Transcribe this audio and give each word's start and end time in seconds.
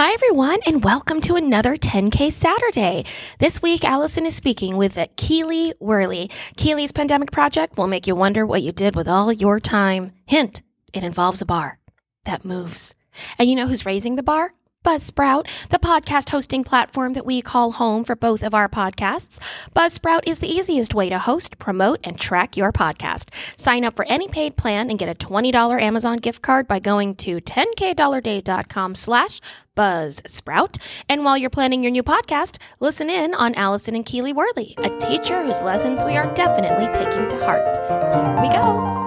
Hi, 0.00 0.12
everyone, 0.12 0.60
and 0.64 0.84
welcome 0.84 1.20
to 1.22 1.34
another 1.34 1.76
10K 1.76 2.30
Saturday. 2.30 3.04
This 3.40 3.60
week, 3.60 3.82
Allison 3.82 4.26
is 4.26 4.36
speaking 4.36 4.76
with 4.76 4.96
Keely 5.16 5.74
Worley. 5.80 6.30
Keely's 6.56 6.92
pandemic 6.92 7.32
project 7.32 7.76
will 7.76 7.88
make 7.88 8.06
you 8.06 8.14
wonder 8.14 8.46
what 8.46 8.62
you 8.62 8.70
did 8.70 8.94
with 8.94 9.08
all 9.08 9.32
your 9.32 9.58
time. 9.58 10.12
Hint, 10.24 10.62
it 10.92 11.02
involves 11.02 11.42
a 11.42 11.46
bar 11.46 11.80
that 12.26 12.44
moves. 12.44 12.94
And 13.40 13.50
you 13.50 13.56
know 13.56 13.66
who's 13.66 13.84
raising 13.84 14.14
the 14.14 14.22
bar? 14.22 14.54
Buzzsprout, 14.88 15.68
the 15.68 15.78
podcast 15.78 16.30
hosting 16.30 16.64
platform 16.64 17.12
that 17.12 17.26
we 17.26 17.42
call 17.42 17.72
home 17.72 18.04
for 18.04 18.16
both 18.16 18.42
of 18.42 18.54
our 18.54 18.70
podcasts. 18.70 19.38
Buzzsprout 19.76 20.22
is 20.26 20.40
the 20.40 20.48
easiest 20.48 20.94
way 20.94 21.10
to 21.10 21.18
host, 21.18 21.58
promote, 21.58 22.00
and 22.04 22.18
track 22.18 22.56
your 22.56 22.72
podcast. 22.72 23.28
Sign 23.60 23.84
up 23.84 23.94
for 23.94 24.06
any 24.08 24.28
paid 24.28 24.56
plan 24.56 24.88
and 24.88 24.98
get 24.98 25.10
a 25.10 25.26
$20 25.26 25.78
Amazon 25.82 26.16
gift 26.16 26.40
card 26.40 26.66
by 26.66 26.78
going 26.78 27.16
to 27.16 27.36
10kdollarday.com 27.38 28.94
slash 28.94 29.42
Buzzsprout. 29.76 30.78
And 31.06 31.22
while 31.22 31.36
you're 31.36 31.50
planning 31.50 31.82
your 31.82 31.92
new 31.92 32.02
podcast, 32.02 32.56
listen 32.80 33.10
in 33.10 33.34
on 33.34 33.54
Allison 33.56 33.94
and 33.94 34.06
Keely 34.06 34.32
Worley, 34.32 34.74
a 34.78 34.88
teacher 34.96 35.44
whose 35.44 35.60
lessons 35.60 36.02
we 36.02 36.16
are 36.16 36.32
definitely 36.32 36.86
taking 36.94 37.28
to 37.28 37.44
heart. 37.44 37.76
Here 37.76 38.40
we 38.40 38.48
go. 38.48 38.97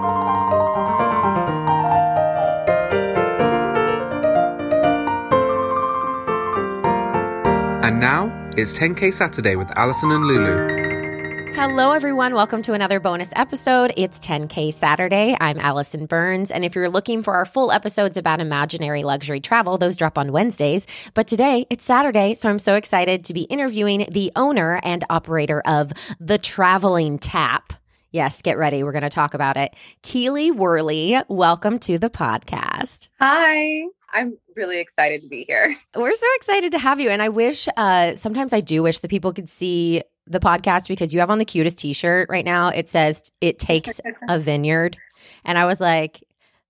And 7.82 7.98
now 7.98 8.26
it's 8.56 8.78
10K 8.78 9.12
Saturday 9.12 9.56
with 9.56 9.68
Allison 9.76 10.12
and 10.12 10.24
Lulu. 10.24 11.52
Hello, 11.54 11.90
everyone. 11.90 12.32
Welcome 12.32 12.62
to 12.62 12.74
another 12.74 13.00
bonus 13.00 13.32
episode. 13.34 13.92
It's 13.96 14.20
10K 14.20 14.72
Saturday. 14.72 15.36
I'm 15.40 15.58
Allison 15.58 16.06
Burns. 16.06 16.52
And 16.52 16.64
if 16.64 16.76
you're 16.76 16.88
looking 16.88 17.24
for 17.24 17.34
our 17.34 17.44
full 17.44 17.72
episodes 17.72 18.16
about 18.16 18.40
imaginary 18.40 19.02
luxury 19.02 19.40
travel, 19.40 19.78
those 19.78 19.96
drop 19.96 20.16
on 20.16 20.30
Wednesdays. 20.30 20.86
But 21.14 21.26
today 21.26 21.66
it's 21.70 21.84
Saturday. 21.84 22.34
So 22.34 22.48
I'm 22.48 22.60
so 22.60 22.76
excited 22.76 23.24
to 23.24 23.34
be 23.34 23.42
interviewing 23.42 24.06
the 24.12 24.30
owner 24.36 24.78
and 24.84 25.04
operator 25.10 25.60
of 25.66 25.92
The 26.20 26.38
Traveling 26.38 27.18
Tap. 27.18 27.72
Yes, 28.12 28.42
get 28.42 28.58
ready. 28.58 28.84
We're 28.84 28.92
going 28.92 29.02
to 29.02 29.10
talk 29.10 29.34
about 29.34 29.56
it. 29.56 29.74
Keely 30.02 30.52
Worley, 30.52 31.18
welcome 31.26 31.80
to 31.80 31.98
the 31.98 32.10
podcast. 32.10 33.08
Hi. 33.18 33.86
I'm 34.12 34.36
really 34.56 34.80
excited 34.80 35.22
to 35.22 35.28
be 35.28 35.44
here. 35.44 35.76
We're 35.96 36.14
so 36.14 36.26
excited 36.36 36.72
to 36.72 36.78
have 36.78 37.00
you. 37.00 37.10
And 37.10 37.22
I 37.22 37.28
wish, 37.28 37.68
uh, 37.76 38.16
sometimes 38.16 38.52
I 38.52 38.60
do 38.60 38.82
wish 38.82 38.98
that 39.00 39.08
people 39.08 39.32
could 39.32 39.48
see 39.48 40.02
the 40.26 40.40
podcast 40.40 40.88
because 40.88 41.12
you 41.12 41.20
have 41.20 41.30
on 41.30 41.38
the 41.38 41.44
cutest 41.44 41.78
t 41.78 41.92
shirt 41.92 42.28
right 42.30 42.44
now. 42.44 42.68
It 42.68 42.88
says, 42.88 43.32
It 43.40 43.58
takes 43.58 44.00
a 44.28 44.38
vineyard. 44.38 44.96
And 45.44 45.58
I 45.58 45.64
was 45.64 45.80
like, 45.80 46.22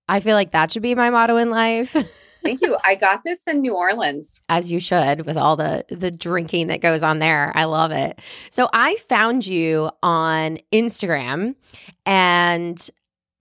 I 0.09 0.19
feel 0.19 0.35
like 0.35 0.51
that 0.51 0.71
should 0.71 0.81
be 0.81 0.95
my 0.95 1.09
motto 1.09 1.37
in 1.37 1.49
life. 1.49 1.95
Thank 2.43 2.61
you. 2.61 2.75
I 2.83 2.95
got 2.95 3.23
this 3.23 3.47
in 3.47 3.61
New 3.61 3.73
Orleans. 3.73 4.41
As 4.49 4.69
you 4.69 4.81
should 4.81 5.25
with 5.25 5.37
all 5.37 5.55
the 5.55 5.85
the 5.87 6.11
drinking 6.11 6.67
that 6.67 6.81
goes 6.81 7.01
on 7.01 7.19
there. 7.19 7.53
I 7.55 7.63
love 7.63 7.91
it. 7.91 8.19
So 8.49 8.69
I 8.73 8.97
found 9.07 9.47
you 9.47 9.89
on 10.03 10.59
Instagram 10.73 11.55
and 12.05 12.89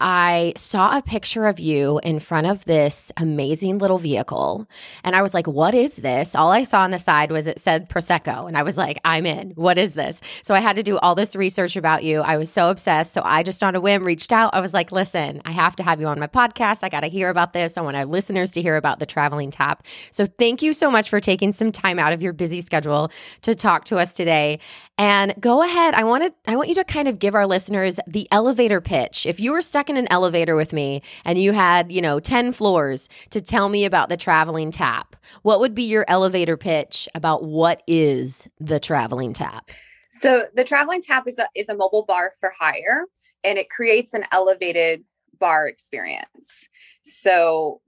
I 0.03 0.53
saw 0.57 0.99
a 0.99 1.01
picture 1.01 1.47
of 1.47 1.61
you 1.61 2.01
in 2.03 2.19
front 2.19 2.49
of 2.49 2.65
this 2.65 3.13
amazing 3.17 3.79
little 3.79 3.99
vehicle. 3.99 4.69
And 5.05 5.15
I 5.15 5.23
was 5.23 5.33
like, 5.33 5.47
what 5.47 5.75
is 5.75 5.97
this? 5.97 6.35
All 6.35 6.51
I 6.51 6.65
saw 6.65 6.81
on 6.81 6.91
the 6.91 6.99
side 6.99 7.31
was 7.31 7.47
it 7.47 7.61
said 7.61 7.89
Prosecco. 7.89 8.49
And 8.49 8.59
I 8.59 8.65
was 8.65 8.77
like, 8.77 9.01
I'm 9.05 9.25
in. 9.27 9.53
What 9.53 9.79
is 9.79 9.95
this? 9.95 10.21
So 10.43 10.57
I 10.57 10.59
had 10.59 10.75
to 10.75 10.83
do 10.83 10.99
all 10.99 11.15
this 11.15 11.37
research 11.37 11.77
about 11.77 12.03
you. 12.03 12.21
I 12.21 12.37
was 12.37 12.53
so 12.53 12.69
obsessed. 12.69 13.13
So 13.13 13.23
I 13.25 13.45
just 13.45 13.63
on 13.63 13.77
a 13.77 13.81
whim 13.81 14.03
reached 14.03 14.33
out. 14.33 14.55
I 14.55 14.61
was 14.61 14.75
like, 14.75 14.91
listen, 14.91 15.41
I 15.45 15.53
have 15.53 15.77
to 15.77 15.85
have 15.85 16.01
you 16.01 16.09
on 16.09 16.19
my 16.19 16.27
podcast. 16.27 16.83
I 16.83 16.89
got 16.89 17.03
to 17.03 17.09
hear 17.09 17.31
about 17.31 17.53
this. 17.53 17.79
I 17.79 17.83
want 17.83 17.97
our 17.97 18.05
listeners 18.05 18.51
to 18.53 18.63
hear 18.63 18.77
about 18.77 18.99
the 18.99 19.07
traveling 19.07 19.53
tap. 19.53 19.87
So 20.11 20.27
thank 20.27 20.63
you 20.63 20.73
so 20.73 20.91
much 20.91 21.11
for 21.11 21.21
taking 21.21 21.53
some 21.53 21.71
time 21.71 22.01
out 22.01 22.13
of 22.13 22.23
your 22.23 22.33
busy 22.33 22.61
schedule 22.61 23.13
to 23.43 23.55
talk 23.55 23.85
to 23.85 23.99
us 23.99 24.15
today. 24.15 24.59
And 24.99 25.35
go 25.41 25.63
ahead. 25.63 25.95
I 25.95 26.03
want 26.05 26.25
to, 26.25 26.51
I 26.51 26.57
want 26.57 26.69
you 26.69 26.75
to 26.75 26.85
kind 26.85 27.07
of 27.07 27.21
give 27.21 27.37
our 27.37 27.47
listeners 27.47 28.01
the 28.07 28.27
elevator 28.33 28.81
pitch. 28.81 29.27
If 29.27 29.39
you 29.39 29.53
were 29.53 29.63
stuck 29.63 29.92
in 29.93 29.99
an 29.99 30.11
elevator 30.11 30.57
with 30.57 30.73
me 30.73 31.03
and 31.25 31.39
you 31.41 31.53
had, 31.53 31.93
you 31.93 32.01
know, 32.01 32.19
10 32.19 32.53
floors 32.53 33.09
to 33.31 33.41
tell 33.41 33.69
me 33.69 33.85
about 33.85 34.09
the 34.09 34.17
traveling 34.17 34.71
tap, 34.71 35.17
what 35.43 35.61
would 35.61 35.75
be 35.75 35.83
your 35.83 36.05
elevator 36.09 36.57
pitch 36.57 37.09
about 37.15 37.45
what 37.45 37.83
is 37.87 38.49
the 38.59 38.81
traveling 38.81 39.33
tap? 39.33 39.71
So, 40.11 40.47
the 40.55 40.65
traveling 40.65 41.03
tap 41.03 41.27
is 41.27 41.39
a, 41.39 41.49
is 41.55 41.69
a 41.69 41.75
mobile 41.75 42.05
bar 42.07 42.33
for 42.39 42.53
hire 42.59 43.05
and 43.45 43.59
it 43.59 43.71
creates 43.71 44.13
an 44.15 44.25
elevated 44.31 45.05
bar 45.39 45.69
experience. 45.69 46.69
So, 47.05 47.81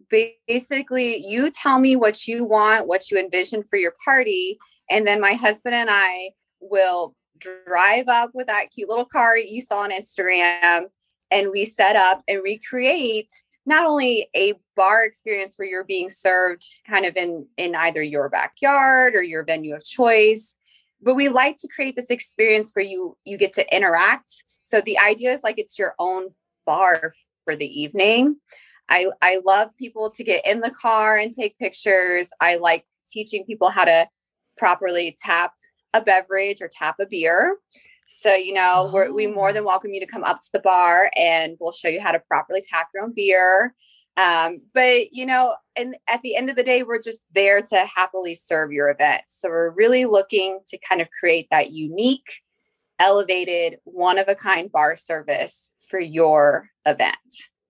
basically, 0.47 1.25
you 1.27 1.51
tell 1.51 1.79
me 1.79 1.97
what 1.97 2.27
you 2.27 2.45
want, 2.45 2.87
what 2.87 3.11
you 3.11 3.19
envision 3.19 3.63
for 3.63 3.77
your 3.77 3.95
party, 4.05 4.59
and 4.91 5.07
then 5.07 5.21
my 5.21 5.35
husband 5.35 5.75
and 5.75 5.91
I 5.91 6.31
will 6.61 7.15
drive 7.39 8.09
up 8.09 8.31
with 8.33 8.47
that 8.47 8.71
cute 8.75 8.89
little 8.89 9.05
car 9.05 9.37
you 9.37 9.61
saw 9.61 9.81
on 9.81 9.91
Instagram 9.91 10.87
and 11.31 11.51
we 11.51 11.65
set 11.65 11.97
up 11.97 12.23
and 12.29 12.43
recreate 12.43 13.31
not 13.67 13.87
only 13.87 14.29
a 14.37 14.55
bar 14.77 15.05
experience 15.05 15.55
where 15.57 15.69
you're 15.69 15.85
being 15.85 16.11
served 16.11 16.65
kind 16.89 17.05
of 17.07 17.17
in 17.17 17.47
in 17.57 17.75
either 17.75 18.03
your 18.03 18.29
backyard 18.29 19.15
or 19.15 19.23
your 19.23 19.45
venue 19.45 19.75
of 19.75 19.85
choice 19.85 20.57
but 21.05 21.15
we 21.15 21.29
like 21.29 21.59
to 21.59 21.69
create 21.69 21.97
this 21.97 22.11
experience 22.11 22.73
where 22.73 22.85
you 22.85 23.17
you 23.25 23.37
get 23.37 23.55
to 23.55 23.77
interact. 23.77 24.43
So 24.65 24.81
the 24.81 24.99
idea 24.99 25.33
is 25.33 25.45
like 25.45 25.59
it's 25.59 25.79
your 25.79 25.95
own 25.99 26.31
bar 26.65 27.13
for 27.45 27.55
the 27.55 27.81
evening. 27.81 28.37
I 28.89 29.09
i 29.23 29.41
love 29.45 29.77
people 29.79 30.11
to 30.11 30.25
get 30.25 30.47
in 30.47 30.61
the 30.61 30.71
car 30.71 31.17
and 31.17 31.31
take 31.31 31.59
pictures. 31.59 32.31
I 32.41 32.57
like 32.57 32.87
teaching 33.09 33.45
people 33.45 33.69
how 33.69 33.85
to 33.85 34.09
properly 34.57 35.17
tap 35.21 35.53
a 35.93 36.01
beverage 36.01 36.63
or 36.63 36.71
tap 36.73 36.97
a 36.99 37.07
beer 37.07 37.57
so, 38.07 38.35
you 38.35 38.53
know, 38.53 38.91
oh. 38.93 39.13
we 39.13 39.27
more 39.27 39.53
than 39.53 39.65
welcome 39.65 39.93
you 39.93 40.01
to 40.01 40.07
come 40.07 40.25
up 40.25 40.41
to 40.43 40.51
the 40.53 40.61
bar 40.61 41.11
and 41.17 41.57
we'll 41.61 41.73
show 41.73 41.89
you 41.89 42.01
how 42.01 42.13
to 42.13 42.21
properly 42.29 42.63
tap 42.69 42.89
your 42.95 43.05
own 43.05 43.13
beer. 43.15 43.75
Um, 44.17 44.61
but, 44.73 45.13
you 45.13 45.27
know, 45.27 45.57
and 45.77 45.97
at 46.09 46.23
the 46.23 46.37
end 46.37 46.49
of 46.49 46.57
the 46.57 46.63
day, 46.63 46.83
we're 46.83 47.03
just 47.03 47.21
there 47.35 47.61
to 47.63 47.87
happily 47.93 48.35
serve 48.35 48.71
your 48.71 48.91
event. 48.91 49.23
So, 49.27 49.49
we're 49.49 49.71
really 49.71 50.05
looking 50.05 50.61
to 50.69 50.79
kind 50.89 51.01
of 51.01 51.09
create 51.19 51.49
that 51.51 51.73
unique, 51.73 52.31
elevated, 53.01 53.79
one 53.83 54.19
of 54.19 54.29
a 54.29 54.37
kind 54.37 54.71
bar 54.71 54.97
service 54.97 55.73
for 55.89 55.99
your 55.99 56.71
event. 56.87 57.17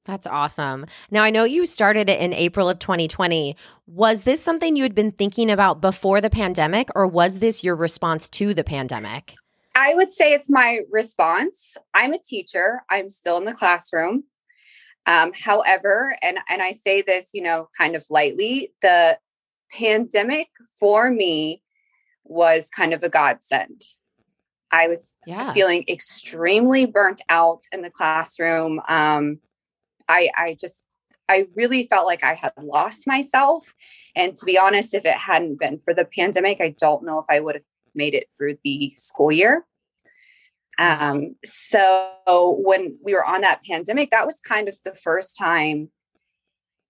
That's 0.05 0.27
awesome. 0.27 0.85
Now, 1.11 1.23
I 1.23 1.31
know 1.31 1.45
you 1.45 1.65
started 1.65 2.11
it 2.11 2.21
in 2.21 2.35
April 2.35 2.69
of 2.69 2.79
2020. 2.79 3.57
Was 3.87 4.25
this 4.25 4.43
something 4.43 4.77
you 4.77 4.83
had 4.83 4.95
been 4.95 5.13
thinking 5.13 5.51
about 5.51 5.81
before 5.81 6.21
the 6.21 6.29
pandemic, 6.29 6.89
or 6.95 7.07
was 7.07 7.39
this 7.39 7.65
your 7.65 7.75
response 7.75 8.29
to 8.31 8.53
the 8.53 8.65
pandemic? 8.65 9.35
I 9.75 9.95
would 9.95 10.11
say 10.11 10.33
it's 10.33 10.51
my 10.51 10.81
response. 10.91 11.77
I'm 11.95 12.13
a 12.13 12.19
teacher. 12.19 12.83
I'm 12.91 13.11
still 13.11 13.37
in 13.39 13.45
the 13.45 13.53
classroom. 13.53 14.25
Um, 15.07 15.33
however, 15.35 16.17
and 16.23 16.39
and 16.49 16.63
I 16.63 16.71
say 16.73 17.03
this, 17.03 17.31
you 17.35 17.43
know, 17.43 17.69
kind 17.77 17.95
of 17.95 18.05
lightly, 18.09 18.73
the 18.81 19.19
pandemic 19.73 20.49
for 20.79 21.11
me 21.11 21.63
was 22.25 22.71
kind 22.71 22.95
of 22.95 23.03
a 23.03 23.09
godsend. 23.09 23.83
I 24.71 24.89
was 24.89 25.15
yeah. 25.27 25.53
feeling 25.53 25.85
extremely 25.89 26.87
burnt 26.87 27.21
out 27.29 27.63
in 27.71 27.83
the 27.83 27.91
classroom. 27.91 28.81
Um, 28.89 29.41
I 30.09 30.31
I 30.37 30.57
just 30.59 30.85
I 31.29 31.49
really 31.55 31.87
felt 31.87 32.07
like 32.07 32.25
I 32.25 32.35
had 32.35 32.53
lost 32.61 33.07
myself. 33.07 33.73
And 34.17 34.37
to 34.37 34.45
be 34.45 34.59
honest, 34.59 34.95
if 34.95 35.05
it 35.05 35.17
hadn't 35.17 35.59
been 35.59 35.81
for 35.85 35.95
the 35.95 36.05
pandemic, 36.05 36.61
I 36.61 36.75
don't 36.79 37.05
know 37.05 37.19
if 37.19 37.27
I 37.29 37.41
would 37.41 37.57
have 37.57 37.65
made 37.95 38.15
it 38.15 38.29
through 38.37 38.59
the 38.65 38.93
school 38.97 39.33
year. 39.33 39.65
Um, 40.79 41.37
so 41.45 42.11
when 42.59 42.99
we 43.03 43.15
were 43.15 43.25
on 43.25 43.43
that 43.43 43.63
pandemic, 43.65 44.11
that 44.11 44.27
was 44.27 44.41
kind 44.41 44.69
of 44.69 44.77
the 44.85 44.95
first 44.95 45.37
time 45.37 45.91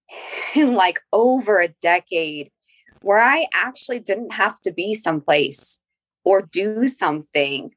in 0.55 0.73
like 0.73 0.99
over 1.13 1.59
a 1.59 1.73
decade 1.81 2.51
where 3.01 3.21
I 3.21 3.47
actually 3.53 3.99
didn't 3.99 4.33
have 4.33 4.59
to 4.61 4.71
be 4.71 4.95
someplace 4.95 5.79
or 6.23 6.41
do 6.41 6.87
something 6.87 7.71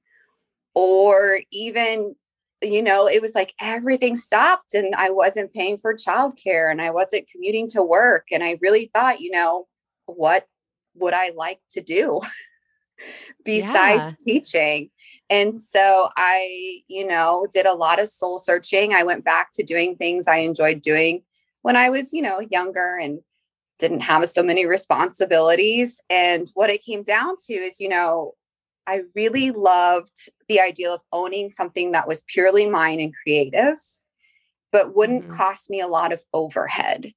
or 0.75 1.41
even 1.53 2.15
you 2.63 2.83
know 2.83 3.07
it 3.07 3.23
was 3.23 3.35
like 3.35 3.55
everything 3.61 4.17
stopped 4.17 4.75
and 4.75 4.95
i 4.97 5.11
wasn't 5.11 5.53
paying 5.53 5.77
for 5.77 5.95
childcare 5.95 6.71
and 6.71 6.83
i 6.83 6.91
wasn't 6.91 7.29
commuting 7.31 7.69
to 7.69 7.83
work 7.83 8.27
and 8.33 8.43
i 8.43 8.59
really 8.61 8.91
thought 8.93 9.21
you 9.21 9.31
know 9.31 9.67
what 10.07 10.47
would 10.95 11.15
i 11.15 11.31
like 11.37 11.61
to 11.71 11.81
do 11.81 12.21
besides 13.45 14.17
yeah. 14.19 14.33
teaching. 14.33 14.91
And 15.31 15.61
so 15.61 16.09
I, 16.17 16.83
you 16.89 17.07
know, 17.07 17.47
did 17.53 17.67
a 17.67 17.75
lot 17.75 17.99
of 17.99 18.09
soul 18.09 18.39
searching. 18.39 18.95
I 18.95 19.03
went 19.03 19.25
back 19.25 19.51
to 19.55 19.63
doing 19.63 19.97
things 19.97 20.27
I 20.27 20.39
enjoyed 20.39 20.81
doing 20.81 21.23
when 21.63 21.77
I 21.77 21.91
was, 21.91 22.13
you 22.13 22.23
know, 22.23 22.41
younger 22.41 22.97
and 22.97 23.21
didn't 23.79 24.01
have 24.01 24.27
so 24.29 24.43
many 24.43 24.67
responsibilities. 24.67 26.01
And 26.09 26.51
what 26.55 26.71
it 26.71 26.85
came 26.85 27.03
down 27.03 27.37
to 27.47 27.53
is, 27.53 27.81
you 27.81 27.89
know, 27.89 28.35
I 28.87 29.03
really 29.15 29.51
loved 29.51 30.31
the 30.49 30.61
idea 30.61 30.91
of 30.91 31.03
owning 31.13 31.51
something 31.51 31.93
that 31.93 32.09
was 32.09 32.25
purely 32.27 32.67
mine 32.67 33.01
and 33.01 33.13
creative, 33.23 33.77
but 34.73 34.97
wouldn't 34.97 35.25
mm-hmm. 35.25 35.37
cost 35.37 35.69
me 35.69 35.81
a 35.81 35.87
lot 35.87 36.13
of 36.13 36.25
overhead. 36.33 37.13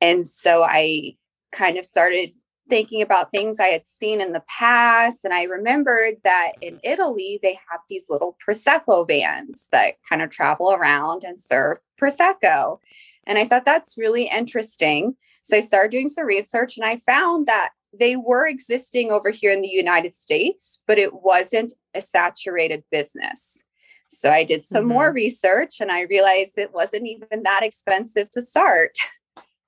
And 0.00 0.26
so 0.26 0.62
I 0.62 1.16
kind 1.52 1.78
of 1.78 1.84
started 1.84 2.30
thinking 2.68 3.02
about 3.02 3.30
things 3.30 3.58
I 3.60 3.66
had 3.66 3.86
seen 3.86 4.20
in 4.20 4.32
the 4.32 4.42
past. 4.48 5.24
And 5.24 5.34
I 5.34 5.44
remembered 5.44 6.16
that 6.24 6.52
in 6.60 6.80
Italy, 6.82 7.38
they 7.42 7.58
have 7.70 7.80
these 7.88 8.06
little 8.08 8.36
Prosecco 8.46 9.06
vans 9.06 9.68
that 9.72 9.94
kind 10.08 10.22
of 10.22 10.30
travel 10.30 10.72
around 10.72 11.24
and 11.24 11.40
serve 11.40 11.78
Prosecco. 12.00 12.78
And 13.26 13.38
I 13.38 13.46
thought 13.46 13.64
that's 13.64 13.98
really 13.98 14.28
interesting. 14.28 15.16
So 15.42 15.56
I 15.56 15.60
started 15.60 15.90
doing 15.90 16.08
some 16.08 16.26
research 16.26 16.76
and 16.76 16.86
I 16.86 16.96
found 16.96 17.46
that 17.46 17.70
they 17.98 18.16
were 18.16 18.46
existing 18.46 19.10
over 19.10 19.30
here 19.30 19.52
in 19.52 19.62
the 19.62 19.68
United 19.68 20.12
States, 20.12 20.80
but 20.86 20.98
it 20.98 21.22
wasn't 21.22 21.72
a 21.94 22.00
saturated 22.00 22.84
business. 22.90 23.64
So 24.08 24.30
I 24.30 24.44
did 24.44 24.64
some 24.64 24.84
mm-hmm. 24.84 24.92
more 24.92 25.12
research 25.12 25.80
and 25.80 25.90
I 25.90 26.02
realized 26.02 26.58
it 26.58 26.72
wasn't 26.72 27.06
even 27.06 27.42
that 27.44 27.60
expensive 27.62 28.30
to 28.30 28.42
start. 28.42 28.92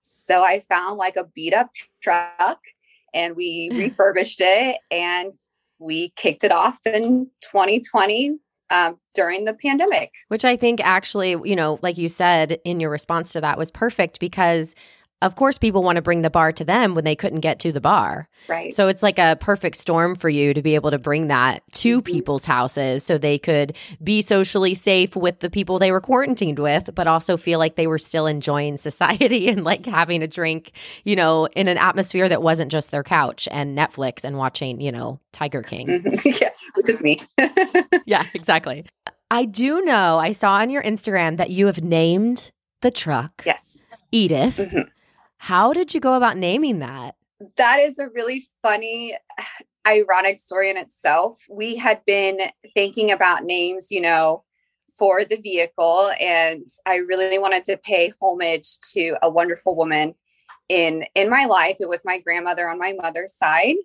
So 0.00 0.42
I 0.42 0.60
found 0.60 0.96
like 0.96 1.16
a 1.16 1.24
beat 1.24 1.54
up 1.54 1.70
truck 2.02 2.58
and 3.14 3.36
we 3.36 3.70
refurbished 3.74 4.40
it 4.40 4.78
and 4.90 5.32
we 5.78 6.10
kicked 6.16 6.44
it 6.44 6.52
off 6.52 6.78
in 6.86 7.28
2020 7.42 8.38
um, 8.70 8.98
during 9.14 9.44
the 9.44 9.54
pandemic. 9.54 10.12
Which 10.28 10.44
I 10.44 10.56
think 10.56 10.80
actually, 10.82 11.30
you 11.30 11.56
know, 11.56 11.78
like 11.82 11.98
you 11.98 12.08
said 12.08 12.60
in 12.64 12.80
your 12.80 12.90
response 12.90 13.32
to 13.32 13.40
that 13.40 13.58
was 13.58 13.70
perfect 13.70 14.20
because 14.20 14.74
of 15.22 15.36
course 15.36 15.58
people 15.58 15.82
want 15.82 15.96
to 15.96 16.02
bring 16.02 16.22
the 16.22 16.30
bar 16.30 16.52
to 16.52 16.64
them 16.64 16.94
when 16.94 17.04
they 17.04 17.14
couldn't 17.14 17.40
get 17.40 17.58
to 17.60 17.72
the 17.72 17.80
bar. 17.80 18.28
Right. 18.48 18.74
So 18.74 18.88
it's 18.88 19.02
like 19.02 19.18
a 19.18 19.36
perfect 19.38 19.76
storm 19.76 20.14
for 20.14 20.28
you 20.28 20.54
to 20.54 20.62
be 20.62 20.74
able 20.74 20.90
to 20.90 20.98
bring 20.98 21.28
that 21.28 21.62
to 21.72 21.98
mm-hmm. 21.98 22.12
people's 22.12 22.44
houses 22.44 23.04
so 23.04 23.18
they 23.18 23.38
could 23.38 23.76
be 24.02 24.22
socially 24.22 24.74
safe 24.74 25.14
with 25.14 25.40
the 25.40 25.50
people 25.50 25.78
they 25.78 25.92
were 25.92 26.00
quarantined 26.00 26.58
with, 26.58 26.94
but 26.94 27.06
also 27.06 27.36
feel 27.36 27.58
like 27.58 27.76
they 27.76 27.86
were 27.86 27.98
still 27.98 28.26
enjoying 28.26 28.76
society 28.76 29.48
and 29.48 29.64
like 29.64 29.84
having 29.86 30.22
a 30.22 30.28
drink, 30.28 30.72
you 31.04 31.16
know, 31.16 31.46
in 31.46 31.68
an 31.68 31.76
atmosphere 31.76 32.28
that 32.28 32.42
wasn't 32.42 32.72
just 32.72 32.90
their 32.90 33.02
couch 33.02 33.48
and 33.50 33.76
Netflix 33.76 34.24
and 34.24 34.36
watching, 34.38 34.80
you 34.80 34.92
know, 34.92 35.20
Tiger 35.32 35.62
King. 35.62 35.86
Mm-hmm. 35.86 36.28
yeah, 36.40 36.50
which 36.74 36.88
is 36.88 37.02
me. 37.02 37.18
yeah, 38.06 38.24
exactly. 38.34 38.86
I 39.30 39.44
do 39.44 39.82
know, 39.82 40.18
I 40.18 40.32
saw 40.32 40.54
on 40.54 40.70
your 40.70 40.82
Instagram 40.82 41.36
that 41.36 41.50
you 41.50 41.66
have 41.66 41.82
named 41.82 42.50
the 42.80 42.90
truck. 42.90 43.42
Yes. 43.44 43.82
Edith. 44.10 44.56
Mm-hmm. 44.56 44.88
How 45.40 45.72
did 45.72 45.94
you 45.94 46.00
go 46.00 46.14
about 46.14 46.36
naming 46.36 46.80
that? 46.80 47.14
That 47.56 47.80
is 47.80 47.98
a 47.98 48.10
really 48.10 48.44
funny, 48.60 49.16
ironic 49.86 50.38
story 50.38 50.70
in 50.70 50.76
itself. 50.76 51.38
We 51.48 51.76
had 51.76 52.04
been 52.04 52.40
thinking 52.74 53.10
about 53.10 53.44
names, 53.44 53.86
you 53.90 54.02
know, 54.02 54.44
for 54.98 55.24
the 55.24 55.38
vehicle, 55.38 56.10
and 56.20 56.68
I 56.84 56.96
really 56.96 57.38
wanted 57.38 57.64
to 57.64 57.78
pay 57.78 58.12
homage 58.20 58.68
to 58.92 59.16
a 59.22 59.30
wonderful 59.30 59.74
woman 59.74 60.14
in 60.68 61.06
in 61.14 61.30
my 61.30 61.46
life. 61.46 61.78
It 61.80 61.88
was 61.88 62.02
my 62.04 62.18
grandmother 62.18 62.68
on 62.68 62.78
my 62.78 62.92
mother's 62.92 63.34
side, 63.34 63.76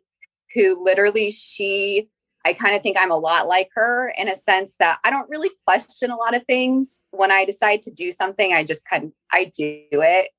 who 0.54 0.84
literally 0.84 1.32
she 1.32 2.10
I 2.46 2.52
kind 2.52 2.76
of 2.76 2.84
think 2.84 2.98
I'm 3.00 3.12
a 3.12 3.18
lot 3.18 3.48
like 3.48 3.70
her 3.76 4.14
in 4.18 4.28
a 4.28 4.36
sense 4.36 4.76
that 4.80 5.00
I 5.06 5.10
don't 5.10 5.30
really 5.30 5.50
question 5.64 6.12
a 6.12 6.18
lot 6.18 6.36
of 6.36 6.46
things. 6.46 7.02
When 7.12 7.32
I 7.32 7.46
decide 7.46 7.82
to 7.84 7.92
do 7.92 8.12
something, 8.12 8.54
I 8.54 8.66
just 8.66 8.86
kind 8.86 9.06
of 9.06 9.12
I 9.32 9.46
do 9.46 9.86
it 9.92 10.32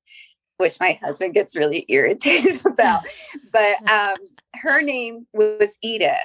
which 0.57 0.79
my 0.79 0.99
husband 1.01 1.33
gets 1.33 1.55
really 1.55 1.85
irritated 1.87 2.59
about. 2.65 3.03
But 3.51 3.75
um, 3.89 4.17
her 4.55 4.81
name 4.81 5.27
was 5.33 5.77
Edith. 5.81 6.17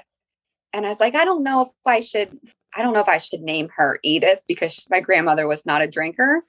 And 0.72 0.86
I 0.86 0.88
was 0.88 1.00
like, 1.00 1.14
I 1.14 1.24
don't 1.24 1.42
know 1.42 1.62
if 1.62 1.68
I 1.86 2.00
should, 2.00 2.38
I 2.74 2.82
don't 2.82 2.94
know 2.94 3.00
if 3.00 3.08
I 3.08 3.18
should 3.18 3.42
name 3.42 3.68
her 3.76 3.98
Edith 4.02 4.44
because 4.48 4.86
my 4.90 5.00
grandmother 5.00 5.46
was 5.46 5.66
not 5.66 5.82
a 5.82 5.86
drinker 5.86 6.44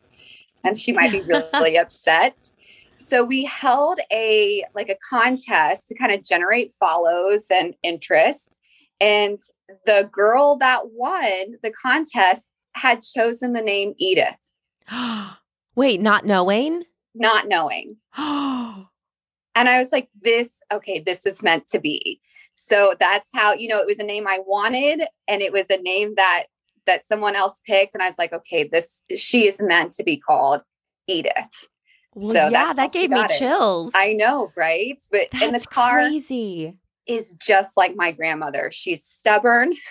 and 0.64 0.78
she 0.78 0.94
might 0.94 1.12
be 1.12 1.22
really 1.54 1.78
upset. 1.78 2.50
So 2.98 3.24
we 3.24 3.44
held 3.44 4.00
a 4.12 4.64
like 4.74 4.90
a 4.90 4.96
contest 5.10 5.90
to 5.90 5.96
kind 5.96 6.14
of 6.14 6.24
generate 6.24 6.72
follows 6.72 7.48
and 7.52 7.76
interest. 7.84 8.60
And 9.02 9.42
the 9.86 10.10
girl 10.10 10.56
that 10.58 10.92
won 10.92 11.58
the 11.62 11.72
contest 11.72 12.50
had 12.76 13.02
chosen 13.02 13.52
the 13.52 13.62
name 13.62 13.94
Edith. 13.98 14.52
Wait, 15.76 16.00
not 16.00 16.26
knowing? 16.26 16.84
Not 17.16 17.48
knowing. 17.48 17.98
Oh. 18.16 18.88
and 19.56 19.70
I 19.70 19.78
was 19.78 19.92
like, 19.92 20.10
this, 20.20 20.62
okay, 20.72 21.00
this 21.00 21.26
is 21.26 21.44
meant 21.44 21.68
to 21.68 21.80
be. 21.80 22.20
So 22.54 22.96
that's 23.00 23.30
how, 23.34 23.54
you 23.54 23.68
know, 23.68 23.80
it 23.80 23.86
was 23.86 24.00
a 24.00 24.04
name 24.04 24.28
I 24.28 24.40
wanted 24.46 25.02
and 25.28 25.42
it 25.42 25.52
was 25.52 25.70
a 25.70 25.78
name 25.78 26.14
that 26.16 26.46
that 26.86 27.06
someone 27.06 27.36
else 27.36 27.62
picked. 27.66 27.94
And 27.94 28.04
I 28.04 28.08
was 28.08 28.18
like, 28.18 28.34
okay, 28.34 28.64
this 28.64 29.04
she 29.16 29.48
is 29.48 29.62
meant 29.62 29.94
to 29.94 30.04
be 30.04 30.18
called 30.18 30.62
Edith. 31.08 31.68
Well, 32.16 32.34
so 32.34 32.50
yeah, 32.50 32.74
that 32.74 32.92
gave 32.94 33.10
me 33.10 33.22
it. 33.22 33.32
chills. 33.38 33.92
I 33.96 34.14
know, 34.14 34.52
right? 34.56 35.02
But 35.12 35.30
that's 35.32 35.44
in 35.44 35.54
the 35.54 35.60
car 35.60 36.04
crazy. 36.04 36.76
is 37.08 37.34
just 37.34 37.76
like 37.76 37.96
my 37.96 38.12
grandmother. 38.12 38.70
She's 38.72 39.04
stubborn. 39.04 39.74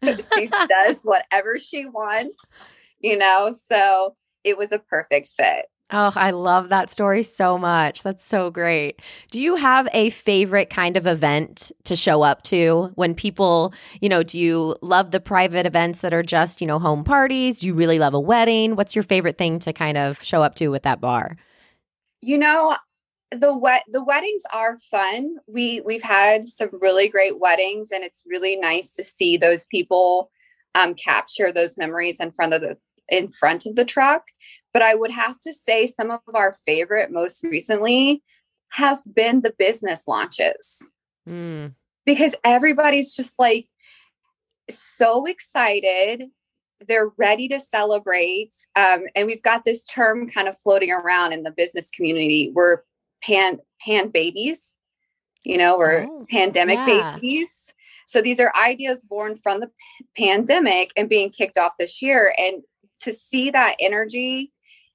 she 0.02 0.48
does 0.68 1.02
whatever 1.02 1.58
she 1.58 1.84
wants, 1.86 2.56
you 3.00 3.18
know. 3.18 3.50
So 3.50 4.14
it 4.44 4.56
was 4.56 4.70
a 4.70 4.78
perfect 4.78 5.28
fit. 5.36 5.66
Oh, 5.90 6.12
I 6.14 6.32
love 6.32 6.68
that 6.68 6.90
story 6.90 7.22
so 7.22 7.56
much. 7.56 8.02
That's 8.02 8.22
so 8.22 8.50
great. 8.50 9.00
Do 9.30 9.40
you 9.40 9.56
have 9.56 9.88
a 9.94 10.10
favorite 10.10 10.68
kind 10.68 10.98
of 10.98 11.06
event 11.06 11.72
to 11.84 11.96
show 11.96 12.20
up 12.20 12.42
to 12.44 12.92
when 12.96 13.14
people, 13.14 13.72
you 14.02 14.10
know, 14.10 14.22
do 14.22 14.38
you 14.38 14.76
love 14.82 15.12
the 15.12 15.20
private 15.20 15.64
events 15.64 16.02
that 16.02 16.12
are 16.12 16.22
just, 16.22 16.60
you 16.60 16.66
know, 16.66 16.78
home 16.78 17.04
parties? 17.04 17.60
Do 17.60 17.68
you 17.68 17.74
really 17.74 17.98
love 17.98 18.12
a 18.12 18.20
wedding? 18.20 18.76
What's 18.76 18.94
your 18.94 19.02
favorite 19.02 19.38
thing 19.38 19.58
to 19.60 19.72
kind 19.72 19.96
of 19.96 20.22
show 20.22 20.42
up 20.42 20.56
to 20.56 20.68
with 20.68 20.82
that 20.82 21.00
bar? 21.00 21.36
You 22.20 22.36
know, 22.36 22.76
the 23.30 23.56
wet 23.56 23.84
the 23.90 24.04
weddings 24.04 24.42
are 24.52 24.76
fun. 24.76 25.36
We 25.46 25.80
we've 25.80 26.02
had 26.02 26.44
some 26.44 26.68
really 26.72 27.08
great 27.08 27.38
weddings 27.40 27.92
and 27.92 28.04
it's 28.04 28.24
really 28.26 28.56
nice 28.56 28.92
to 28.92 29.04
see 29.04 29.38
those 29.38 29.64
people 29.66 30.30
um 30.74 30.94
capture 30.94 31.50
those 31.50 31.78
memories 31.78 32.20
in 32.20 32.30
front 32.30 32.52
of 32.52 32.60
the 32.60 32.76
in 33.08 33.28
front 33.28 33.66
of 33.66 33.74
the 33.76 33.84
truck. 33.84 34.24
But 34.78 34.84
I 34.84 34.94
would 34.94 35.10
have 35.10 35.40
to 35.40 35.52
say 35.52 35.88
some 35.88 36.12
of 36.12 36.20
our 36.34 36.52
favorite 36.52 37.10
most 37.10 37.42
recently 37.42 38.22
have 38.68 39.00
been 39.12 39.40
the 39.40 39.52
business 39.58 40.06
launches. 40.06 40.92
Mm. 41.28 41.74
Because 42.06 42.36
everybody's 42.44 43.12
just 43.12 43.40
like 43.40 43.66
so 44.70 45.26
excited. 45.26 46.26
They're 46.86 47.08
ready 47.16 47.48
to 47.48 47.58
celebrate. 47.58 48.52
Um, 48.76 49.06
and 49.16 49.26
we've 49.26 49.42
got 49.42 49.64
this 49.64 49.84
term 49.84 50.28
kind 50.28 50.46
of 50.46 50.56
floating 50.56 50.92
around 50.92 51.32
in 51.32 51.42
the 51.42 51.50
business 51.50 51.90
community. 51.90 52.52
We're 52.54 52.82
pan 53.20 53.58
pan 53.84 54.10
babies. 54.10 54.76
You 55.42 55.58
know, 55.58 55.76
we're 55.76 56.06
oh, 56.08 56.24
pandemic 56.30 56.78
yeah. 56.86 57.16
babies. 57.16 57.74
So 58.06 58.22
these 58.22 58.38
are 58.38 58.52
ideas 58.54 59.02
born 59.02 59.38
from 59.38 59.58
the 59.58 59.72
pandemic 60.16 60.92
and 60.96 61.08
being 61.08 61.30
kicked 61.30 61.58
off 61.58 61.72
this 61.80 62.00
year. 62.00 62.32
And 62.38 62.62
to 63.00 63.12
see 63.12 63.50
that 63.50 63.74
energy 63.80 64.52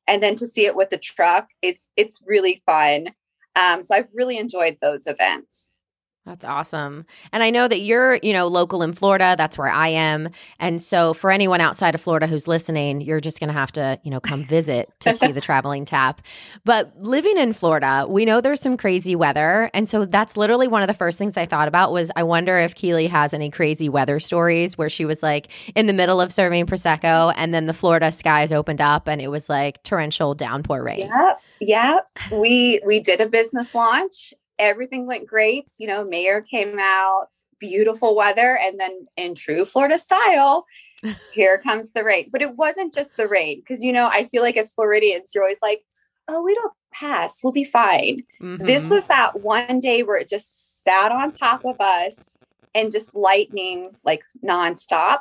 and 0.08 0.22
then 0.22 0.36
to 0.36 0.48
see 0.48 0.66
it 0.66 0.76
with 0.76 0.90
the 0.90 0.98
truck 0.98 1.50
it's 1.62 1.90
it's 1.96 2.22
really 2.26 2.62
fun. 2.66 3.10
Um, 3.56 3.84
so 3.84 3.96
i've 3.96 4.08
really 4.14 4.38
enjoyed 4.38 4.78
those 4.82 5.06
events 5.06 5.83
that's 6.26 6.46
awesome. 6.46 7.06
And 7.34 7.44
I 7.44 7.50
know 7.50 7.68
that 7.68 7.82
you're, 7.82 8.16
you 8.24 8.32
know, 8.32 8.48
local 8.48 8.82
in 8.82 8.94
Florida. 8.94 9.36
That's 9.38 9.58
where 9.58 9.70
I 9.70 9.90
am. 9.90 10.30
And 10.58 10.82
so 10.82 11.14
for 11.14 11.32
anyone 11.32 11.60
outside 11.60 11.96
of 11.96 12.02
Florida 12.02 12.28
who's 12.28 12.48
listening, 12.48 13.02
you're 13.02 13.20
just 13.20 13.42
going 13.42 13.50
to 13.50 13.54
have 13.54 13.74
to, 13.74 14.00
you 14.04 14.12
know, 14.12 14.22
come 14.22 14.42
visit 14.46 14.90
to 15.02 15.14
see 15.14 15.34
the 15.34 15.42
traveling 15.42 15.84
tap. 15.84 16.22
But 16.64 16.98
living 16.98 17.38
in 17.38 17.52
Florida, 17.52 18.06
we 18.08 18.24
know 18.24 18.40
there's 18.40 18.62
some 18.62 18.78
crazy 18.78 19.18
weather. 19.18 19.70
And 19.74 19.90
so 19.90 20.06
that's 20.06 20.38
literally 20.38 20.70
one 20.70 20.82
of 20.82 20.88
the 20.88 20.94
first 20.94 21.18
things 21.18 21.36
I 21.36 21.46
thought 21.46 21.68
about 21.68 21.92
was 21.92 22.10
I 22.16 22.24
wonder 22.24 22.58
if 22.58 22.74
Keely 22.74 23.08
has 23.08 23.34
any 23.34 23.50
crazy 23.50 23.90
weather 23.90 24.22
stories 24.22 24.78
where 24.78 24.90
she 24.90 25.04
was 25.04 25.22
like 25.22 25.50
in 25.76 25.88
the 25.88 25.94
middle 25.94 26.22
of 26.22 26.32
serving 26.32 26.68
prosecco 26.68 27.34
and 27.36 27.54
then 27.54 27.66
the 27.66 27.74
Florida 27.74 28.14
skies 28.14 28.54
opened 28.54 28.80
up 28.80 29.10
and 29.10 29.20
it 29.20 29.28
was 29.28 29.50
like 29.50 29.84
torrential 29.84 30.36
downpour 30.36 30.84
rains. 30.84 31.12
Yeah. 31.14 31.34
Yeah, 31.66 32.00
we 32.30 32.82
we 32.86 33.00
did 33.00 33.22
a 33.22 33.26
business 33.26 33.74
launch 33.74 34.34
everything 34.64 35.06
went 35.06 35.28
great. 35.28 35.72
You 35.80 35.88
know, 35.88 36.04
mayor 36.04 36.42
came 36.42 36.80
out, 36.80 37.30
beautiful 37.60 38.16
weather. 38.16 38.58
And 38.58 38.80
then 38.80 39.08
in 39.18 39.36
true 39.36 39.66
Florida 39.66 40.00
style, 40.00 40.66
here 41.34 41.60
comes 41.60 41.92
the 41.92 42.04
rain. 42.04 42.30
But 42.32 42.42
it 42.42 42.56
wasn't 42.56 42.94
just 42.94 43.18
the 43.18 43.28
rain, 43.28 43.60
because, 43.60 43.82
you 43.82 43.92
know, 43.92 44.08
I 44.08 44.26
feel 44.26 44.42
like 44.42 44.58
as 44.58 44.72
Floridians, 44.72 45.32
you're 45.34 45.44
always 45.44 45.62
like, 45.62 45.84
oh, 46.28 46.42
we 46.42 46.54
don't 46.56 46.74
pass. 46.94 47.44
We'll 47.44 47.54
be 47.54 47.64
fine. 47.64 48.24
Mm-hmm. 48.42 48.66
This 48.66 48.90
was 48.90 49.06
that 49.06 49.42
one 49.42 49.80
day 49.80 50.04
where 50.04 50.18
it 50.18 50.30
just 50.30 50.84
sat 50.84 51.12
on 51.12 51.32
top 51.32 51.66
of 51.66 51.80
us 51.80 52.38
and 52.74 52.92
just 52.92 53.16
lightning 53.16 53.92
like 54.04 54.24
nonstop. 54.44 55.20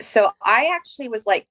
So 0.00 0.30
I 0.42 0.70
actually 0.74 1.08
was 1.08 1.26
like 1.26 1.46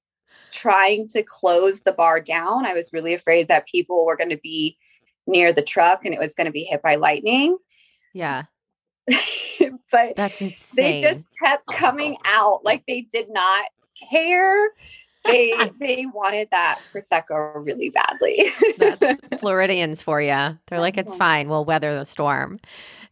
trying 0.52 1.08
to 1.10 1.24
close 1.24 1.82
the 1.82 1.92
bar 1.92 2.20
down. 2.20 2.66
I 2.66 2.74
was 2.74 2.92
really 2.92 3.14
afraid 3.14 3.48
that 3.48 3.68
people 3.68 4.06
were 4.06 4.18
going 4.18 4.30
to 4.30 4.40
be 4.42 4.78
near 5.32 5.52
the 5.54 5.62
truck 5.62 6.06
and 6.06 6.14
it 6.14 6.20
was 6.20 6.36
going 6.36 6.46
to 6.46 6.52
be 6.52 6.64
hit 6.64 6.82
by 6.82 6.96
lightning. 6.96 7.58
Yeah. 8.14 8.44
but 9.92 10.16
that's 10.16 10.42
insane. 10.42 11.02
They 11.02 11.02
just 11.02 11.28
kept 11.42 11.66
coming 11.68 12.18
oh. 12.26 12.30
out 12.30 12.66
like 12.66 12.84
they 12.88 13.02
did 13.02 13.30
not 13.32 13.66
care. 14.10 14.70
They 15.24 15.54
they 15.80 16.06
wanted 16.14 16.50
that 16.52 16.80
prosecco 16.94 17.66
really 17.66 17.90
badly. 17.90 18.50
That's 18.78 19.20
Floridians 19.40 20.02
for 20.02 20.22
you. 20.22 20.58
They're 20.68 20.80
like, 20.80 20.98
it's 20.98 21.16
fine. 21.18 21.50
We'll 21.50 21.66
weather 21.66 21.98
the 21.98 22.06
storm. 22.06 22.60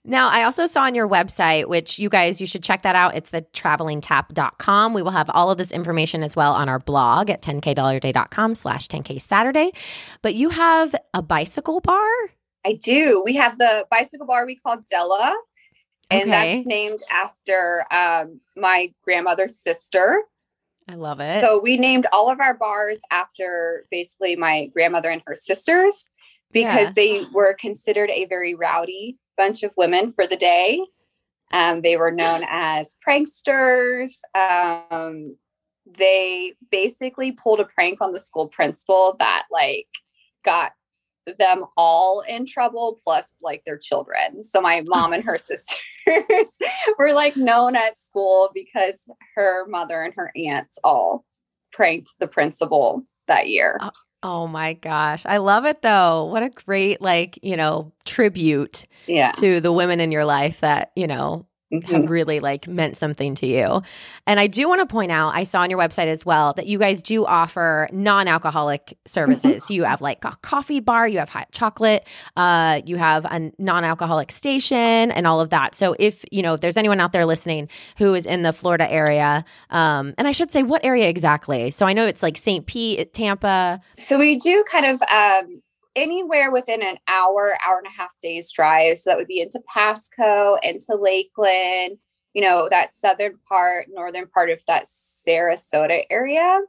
Now, 0.06 0.30
I 0.30 0.44
also 0.44 0.66
saw 0.66 0.84
on 0.84 0.96
your 0.96 1.08
website, 1.10 1.68
which 1.68 2.00
you 2.00 2.10
guys, 2.10 2.40
you 2.40 2.48
should 2.48 2.64
check 2.64 2.84
that 2.84 2.96
out. 2.96 3.16
It's 3.16 3.32
the 3.32 3.42
travelingtap.com. 3.54 4.94
We 4.94 5.02
will 5.04 5.12
have 5.12 5.30
all 5.32 5.52
of 5.52 5.58
this 5.58 5.72
information 5.72 6.24
as 6.24 6.36
well 6.36 6.54
on 6.54 6.70
our 6.70 6.80
blog 6.80 7.30
at 7.30 7.42
10kdollarday.com 7.42 8.56
slash 8.56 8.88
10k 8.88 9.22
Saturday. 9.22 9.72
But 10.22 10.36
you 10.36 10.50
have 10.50 10.96
a 11.14 11.22
bicycle 11.22 11.82
bar? 11.82 12.08
I 12.66 12.74
do. 12.74 13.22
We 13.26 13.36
have 13.36 13.58
the 13.58 13.86
bicycle 13.92 14.26
bar 14.26 14.46
we 14.46 14.56
call 14.56 14.78
Della. 14.90 15.36
And 16.12 16.24
Okay. 16.24 16.56
that's 16.58 16.68
named 16.68 17.00
after 17.14 17.86
um, 17.92 18.40
my 18.56 18.92
grandmother's 19.04 19.60
sister. 19.60 20.24
I 20.90 20.96
love 20.96 21.20
it. 21.20 21.42
So 21.42 21.60
we 21.62 21.78
named 21.78 22.08
all 22.12 22.32
of 22.32 22.40
our 22.40 22.56
bars 22.56 23.00
after 23.12 23.86
basically 23.92 24.36
my 24.36 24.68
grandmother 24.74 25.10
and 25.10 25.22
her 25.28 25.36
sisters 25.36 26.06
because 26.52 26.88
Yeah. 26.88 26.94
they 26.96 27.26
were 27.32 27.54
considered 27.54 28.10
a 28.10 28.26
very 28.26 28.56
rowdy 28.56 29.18
bunch 29.38 29.62
of 29.62 29.72
women 29.78 30.12
for 30.12 30.26
the 30.26 30.36
day. 30.36 30.84
Um, 31.52 31.82
they 31.82 31.96
were 31.96 32.10
known 32.12 32.44
as 32.50 32.96
pranksters. 33.08 34.14
Um, 34.34 35.38
they 35.86 36.54
basically 36.72 37.34
pulled 37.34 37.60
a 37.60 37.66
prank 37.66 38.02
on 38.02 38.12
the 38.12 38.20
school 38.20 38.48
principal 38.48 39.16
that 39.20 39.46
like 39.52 39.88
got 40.44 40.72
them 41.38 41.66
all 41.78 42.22
in 42.22 42.48
trouble 42.48 43.00
plus 43.04 43.34
like 43.42 43.62
their 43.66 43.78
children 43.78 44.42
so 44.44 44.60
my 44.62 44.82
mom 44.88 45.14
and 45.14 45.24
her 45.24 45.38
sisters 46.10 46.58
were 47.00 47.14
like 47.14 47.36
known 47.36 47.76
at 47.76 47.96
school 47.96 48.50
because 48.54 49.10
her 49.36 49.66
mother 49.68 50.02
and 50.02 50.14
her 50.16 50.32
aunts 50.36 50.80
all 50.84 51.26
pranked 51.72 52.12
the 52.20 52.28
principal 52.28 53.04
that 53.28 53.48
year 53.48 53.78
oh, 53.80 53.92
oh 54.24 54.48
my 54.48 54.74
gosh. 54.74 55.26
I 55.26 55.38
love 55.38 55.66
it 55.66 55.82
though. 55.82 56.26
What 56.26 56.44
a 56.44 56.50
great, 56.50 57.02
like, 57.02 57.40
you 57.42 57.58
know, 57.58 57.92
tribute 58.06 58.86
yeah 59.08 59.32
to 59.34 59.62
the 59.62 59.72
women 59.72 60.00
in 60.00 60.12
your 60.12 60.26
life 60.26 60.62
that, 60.62 60.92
you 60.96 61.08
know, 61.08 61.46
Mhm. 61.72 61.84
have 61.84 62.10
really 62.10 62.40
like 62.40 62.68
meant 62.68 62.98
something 62.98 63.36
to 63.36 63.46
you. 63.46 63.82
And 64.26 64.40
I 64.40 64.48
do 64.48 64.68
want 64.68 64.82
to 64.82 64.88
point 64.88 65.12
out, 65.12 65.36
I 65.36 65.44
saw 65.44 65.62
on 65.62 65.70
your 65.70 65.80
website 65.80 66.08
as 66.08 66.26
well 66.26 66.54
that 66.54 66.66
you 66.66 66.80
guys 66.80 67.02
do 67.04 67.26
offer 67.26 67.88
non-alcoholic 67.92 68.98
services. 69.06 69.64
So 69.66 69.74
you 69.74 69.84
have 69.84 70.02
like 70.02 70.26
a 70.26 70.32
coffee 70.42 70.80
bar, 70.80 71.08
you 71.08 71.20
have 71.20 71.30
hot 71.30 71.52
chocolate, 71.52 72.08
uh, 72.36 72.82
you 72.86 72.98
have 72.98 73.26
a 73.26 73.52
non-alcoholic 73.60 74.32
station, 74.32 75.12
and 75.12 75.28
all 75.28 75.40
of 75.42 75.52
that. 75.52 75.76
So 75.76 75.96
if 76.00 76.24
you 76.32 76.42
know 76.42 76.54
if 76.56 76.62
there's 76.62 76.78
anyone 76.78 77.00
out 77.00 77.12
there 77.12 77.26
listening 77.26 77.70
who 77.98 78.14
is 78.16 78.26
in 78.26 78.42
the 78.42 78.54
Florida 78.54 78.92
area, 78.92 79.46
um, 79.70 80.14
and 80.18 80.28
I 80.28 80.32
should 80.32 80.52
say 80.52 80.64
what 80.64 80.84
area 80.84 81.08
exactly. 81.08 81.72
So 81.72 81.86
I 81.86 81.94
know 81.94 82.06
it's 82.06 82.24
like 82.24 82.38
St. 82.38 82.66
Pete, 82.66 83.14
Tampa. 83.14 83.80
So 83.98 84.18
we 84.18 84.38
do 84.38 84.64
kind 84.70 84.86
of 84.86 85.02
um, 85.04 85.62
anywhere 86.00 86.52
within 86.52 86.82
an 86.82 86.98
hour, 87.08 87.58
hour 87.68 87.78
and 87.78 87.88
a 87.88 87.92
half 87.92 88.12
days 88.22 88.52
drive. 88.52 88.98
So 88.98 89.10
that 89.10 89.18
would 89.18 89.28
be 89.28 89.42
into 89.42 89.62
Pasco, 89.74 90.58
into 90.64 90.96
Lakeland, 90.96 91.98
you 92.34 92.42
know, 92.42 92.68
that 92.70 92.90
southern 92.90 93.38
part, 93.48 93.88
northern 93.92 94.28
part 94.28 94.50
of 94.50 94.64
that 94.68 94.86
Sarasota 94.86 96.04
area. 96.10 96.62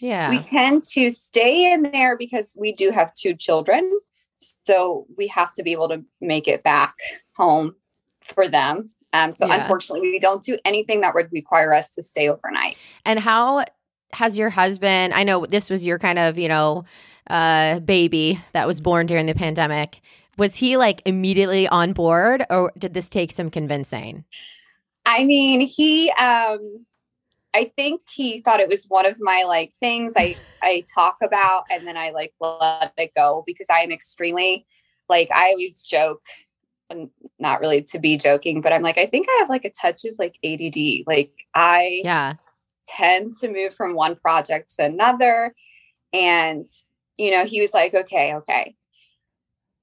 Yeah. 0.00 0.30
We 0.30 0.38
tend 0.38 0.84
to 0.94 1.10
stay 1.10 1.72
in 1.72 1.82
there 1.82 2.16
because 2.16 2.56
we 2.58 2.72
do 2.72 2.90
have 2.90 3.12
two 3.14 3.34
children. 3.34 3.98
So 4.38 5.06
we 5.16 5.28
have 5.28 5.52
to 5.54 5.62
be 5.62 5.72
able 5.72 5.88
to 5.88 6.04
make 6.20 6.48
it 6.48 6.62
back 6.62 6.94
home 7.36 7.76
for 8.22 8.48
them. 8.48 8.90
Um, 9.12 9.32
so 9.32 9.46
Yeah. 9.46 9.62
unfortunately, 9.62 10.10
we 10.10 10.18
don't 10.18 10.42
do 10.42 10.58
anything 10.64 11.00
that 11.00 11.14
would 11.14 11.32
require 11.32 11.72
us 11.72 11.90
to 11.92 12.02
stay 12.02 12.28
overnight. 12.28 12.76
And 13.04 13.18
how 13.18 13.64
has 14.12 14.36
your 14.36 14.50
husband? 14.50 15.14
I 15.14 15.24
know 15.24 15.46
this 15.46 15.70
was 15.70 15.86
your 15.86 15.98
kind 15.98 16.18
of, 16.18 16.38
you 16.38 16.48
know, 16.48 16.84
uh, 17.28 17.80
baby 17.80 18.40
that 18.52 18.66
was 18.66 18.80
born 18.80 19.06
during 19.06 19.26
the 19.26 19.34
pandemic. 19.34 20.00
Was 20.38 20.56
he 20.56 20.76
like 20.76 21.00
immediately 21.06 21.66
on 21.68 21.92
board, 21.92 22.44
or 22.50 22.72
did 22.76 22.94
this 22.94 23.08
take 23.08 23.32
some 23.32 23.50
convincing? 23.50 24.24
I 25.04 25.24
mean, 25.24 25.60
he 25.60 26.10
um 26.12 26.84
I 27.54 27.72
think 27.74 28.02
he 28.14 28.40
thought 28.42 28.60
it 28.60 28.68
was 28.68 28.84
one 28.88 29.06
of 29.06 29.16
my 29.18 29.44
like 29.44 29.72
things 29.80 30.14
I 30.16 30.36
I 30.62 30.84
talk 30.94 31.16
about 31.22 31.64
and 31.70 31.86
then 31.86 31.96
I 31.96 32.10
like 32.10 32.34
let 32.40 32.92
it 32.96 33.12
go 33.14 33.44
because 33.46 33.66
I 33.70 33.80
am 33.80 33.92
extremely 33.92 34.66
like 35.08 35.30
I 35.30 35.50
always 35.50 35.82
joke 35.82 36.22
and 36.90 37.10
not 37.38 37.60
really 37.60 37.82
to 37.82 37.98
be 37.98 38.16
joking, 38.16 38.60
but 38.60 38.72
I'm 38.72 38.82
like 38.82 38.98
I 38.98 39.06
think 39.06 39.26
I 39.28 39.38
have 39.40 39.48
like 39.48 39.64
a 39.64 39.70
touch 39.70 40.04
of 40.04 40.16
like 40.18 40.36
ADD. 40.44 41.04
Like 41.06 41.32
I 41.54 42.02
Yeah. 42.04 42.34
tend 42.88 43.34
to 43.40 43.48
move 43.50 43.74
from 43.74 43.94
one 43.94 44.16
project 44.16 44.74
to 44.76 44.84
another. 44.84 45.54
And, 46.12 46.66
you 47.18 47.30
know, 47.30 47.44
he 47.44 47.60
was 47.60 47.72
like, 47.74 47.94
okay, 47.94 48.34
okay. 48.34 48.74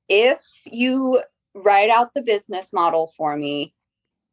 If 0.09 0.41
you 0.65 1.21
write 1.55 1.89
out 1.89 2.13
the 2.13 2.21
business 2.21 2.73
model 2.73 3.07
for 3.15 3.35
me 3.37 3.73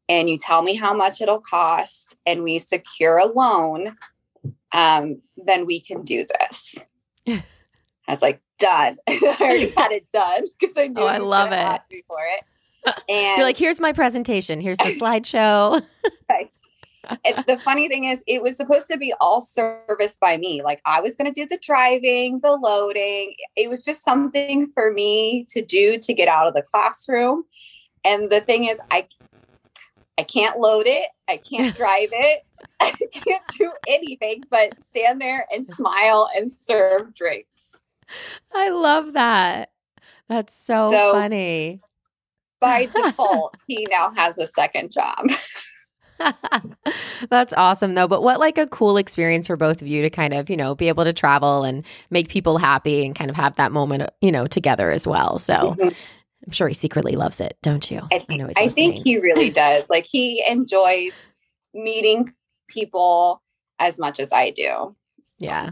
and 0.09 0.29
you 0.29 0.37
tell 0.37 0.61
me 0.61 0.75
how 0.75 0.93
much 0.93 1.21
it'll 1.21 1.39
cost 1.39 2.17
and 2.25 2.43
we 2.43 2.59
secure 2.59 3.17
a 3.17 3.25
loan, 3.25 3.95
um, 4.71 5.21
then 5.37 5.65
we 5.65 5.79
can 5.79 6.03
do 6.03 6.25
this. 6.39 6.79
I 7.27 7.41
was 8.07 8.21
like, 8.21 8.41
done. 8.59 8.97
I 9.07 9.37
already 9.41 9.73
had 9.75 9.91
it 9.91 10.05
done 10.11 10.43
because 10.59 10.77
I 10.77 10.87
knew 10.87 11.01
Oh, 11.01 11.05
I 11.07 11.17
love 11.17 11.51
it. 11.51 11.55
ask 11.55 11.91
me 11.91 12.03
for 12.07 12.19
it. 12.19 12.43
And 13.07 13.37
You're 13.37 13.45
like, 13.45 13.57
here's 13.57 13.79
my 13.79 13.93
presentation. 13.93 14.59
Here's 14.59 14.77
the 14.79 14.97
slideshow. 14.99 15.83
Right. 16.27 16.51
And 17.25 17.43
the 17.47 17.57
funny 17.63 17.87
thing 17.87 18.05
is, 18.05 18.23
it 18.27 18.41
was 18.41 18.57
supposed 18.57 18.87
to 18.89 18.97
be 18.97 19.13
all 19.19 19.41
serviced 19.41 20.19
by 20.19 20.37
me. 20.37 20.61
Like 20.63 20.81
I 20.85 21.01
was 21.01 21.15
going 21.15 21.31
to 21.31 21.39
do 21.41 21.47
the 21.47 21.59
driving, 21.61 22.39
the 22.39 22.53
loading. 22.53 23.33
It 23.55 23.69
was 23.69 23.83
just 23.83 24.03
something 24.03 24.67
for 24.67 24.91
me 24.91 25.45
to 25.49 25.61
do 25.61 25.97
to 25.97 26.13
get 26.13 26.27
out 26.27 26.47
of 26.47 26.53
the 26.53 26.61
classroom. 26.61 27.43
And 28.03 28.29
the 28.29 28.41
thing 28.41 28.65
is, 28.65 28.79
I 28.89 29.07
I 30.17 30.23
can't 30.23 30.59
load 30.59 30.85
it. 30.87 31.09
I 31.27 31.37
can't 31.37 31.75
drive 31.81 32.09
it. 32.11 32.41
I 32.79 32.91
can't 33.11 33.43
do 33.57 33.71
anything 33.87 34.43
but 34.49 34.79
stand 34.79 35.19
there 35.19 35.47
and 35.51 35.65
smile 35.65 36.29
and 36.35 36.51
serve 36.59 37.15
drinks. 37.15 37.81
I 38.53 38.69
love 38.69 39.13
that. 39.13 39.71
That's 40.29 40.53
so, 40.53 40.91
So- 40.91 41.13
funny. 41.13 41.79
By 42.59 42.85
default, 42.93 43.55
he 43.67 43.87
now 43.89 44.13
has 44.15 44.37
a 44.37 44.45
second 44.45 44.91
job. 44.91 45.25
That's 47.29 47.53
awesome 47.53 47.95
though. 47.95 48.07
But 48.07 48.23
what 48.23 48.39
like 48.39 48.57
a 48.57 48.67
cool 48.67 48.97
experience 48.97 49.47
for 49.47 49.57
both 49.57 49.81
of 49.81 49.87
you 49.87 50.01
to 50.01 50.09
kind 50.09 50.33
of, 50.33 50.49
you 50.49 50.57
know, 50.57 50.75
be 50.75 50.87
able 50.87 51.03
to 51.03 51.13
travel 51.13 51.63
and 51.63 51.85
make 52.09 52.29
people 52.29 52.57
happy 52.57 53.05
and 53.05 53.15
kind 53.15 53.29
of 53.29 53.35
have 53.35 53.55
that 53.57 53.71
moment, 53.71 54.09
you 54.21 54.31
know, 54.31 54.47
together 54.47 54.91
as 54.91 55.07
well. 55.07 55.39
So 55.39 55.53
Mhm. 55.53 55.95
I'm 56.45 56.51
sure 56.51 56.67
he 56.67 56.73
secretly 56.73 57.15
loves 57.15 57.39
it, 57.39 57.57
don't 57.61 57.89
you? 57.91 58.01
I, 58.11 58.25
know 58.35 58.47
he's 58.47 58.57
I 58.57 58.69
think 58.69 59.03
he 59.03 59.17
really 59.17 59.49
does. 59.51 59.89
Like 59.89 60.05
he 60.05 60.43
enjoys 60.47 61.13
meeting 61.73 62.33
people 62.67 63.41
as 63.79 63.99
much 63.99 64.19
as 64.19 64.31
I 64.31 64.49
do. 64.51 64.95
Yeah. 65.37 65.71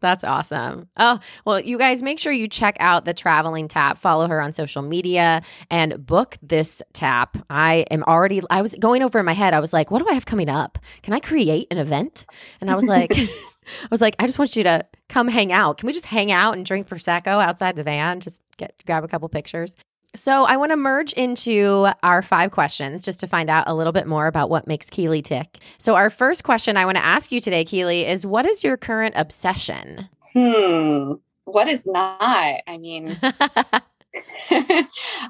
That's 0.00 0.24
awesome. 0.24 0.88
Oh, 0.96 1.18
well, 1.44 1.60
you 1.60 1.78
guys 1.78 2.02
make 2.02 2.18
sure 2.18 2.32
you 2.32 2.48
check 2.48 2.76
out 2.80 3.06
the 3.06 3.14
traveling 3.14 3.66
tap, 3.66 3.96
follow 3.96 4.28
her 4.28 4.40
on 4.40 4.52
social 4.52 4.82
media 4.82 5.42
and 5.70 6.04
book 6.04 6.36
this 6.42 6.82
tap. 6.92 7.38
I 7.48 7.86
am 7.90 8.02
already 8.04 8.42
I 8.50 8.60
was 8.60 8.74
going 8.74 9.02
over 9.02 9.18
in 9.18 9.24
my 9.24 9.32
head. 9.32 9.54
I 9.54 9.60
was 9.60 9.72
like, 9.72 9.90
what 9.90 10.02
do 10.02 10.08
I 10.08 10.14
have 10.14 10.26
coming 10.26 10.50
up? 10.50 10.78
Can 11.02 11.14
I 11.14 11.20
create 11.20 11.66
an 11.70 11.78
event? 11.78 12.26
And 12.60 12.70
I 12.70 12.74
was 12.74 12.84
like 12.84 13.12
I 13.16 13.88
was 13.90 14.00
like, 14.00 14.16
I 14.18 14.26
just 14.26 14.38
want 14.38 14.54
you 14.54 14.64
to 14.64 14.84
come 15.08 15.28
hang 15.28 15.52
out. 15.52 15.78
Can 15.78 15.86
we 15.86 15.92
just 15.92 16.06
hang 16.06 16.30
out 16.30 16.56
and 16.56 16.66
drink 16.66 16.86
prosecco 16.86 17.42
outside 17.42 17.76
the 17.76 17.84
van? 17.84 18.20
Just 18.20 18.42
get 18.58 18.74
grab 18.86 19.02
a 19.02 19.08
couple 19.08 19.28
pictures. 19.28 19.76
So 20.16 20.44
I 20.44 20.56
want 20.56 20.72
to 20.72 20.76
merge 20.76 21.12
into 21.12 21.88
our 22.02 22.22
five 22.22 22.50
questions 22.50 23.04
just 23.04 23.20
to 23.20 23.26
find 23.26 23.50
out 23.50 23.64
a 23.66 23.74
little 23.74 23.92
bit 23.92 24.06
more 24.06 24.26
about 24.26 24.48
what 24.48 24.66
makes 24.66 24.88
Keely 24.88 25.20
tick. 25.22 25.58
So 25.78 25.94
our 25.94 26.08
first 26.10 26.42
question 26.42 26.76
I 26.76 26.86
want 26.86 26.96
to 26.96 27.04
ask 27.04 27.30
you 27.30 27.38
today, 27.38 27.64
Keely, 27.64 28.06
is 28.06 28.24
what 28.24 28.46
is 28.46 28.64
your 28.64 28.76
current 28.76 29.14
obsession? 29.16 30.08
Hmm. 30.32 31.12
What 31.44 31.68
is 31.68 31.86
not? 31.86 32.62
I 32.66 32.78
mean, 32.78 33.16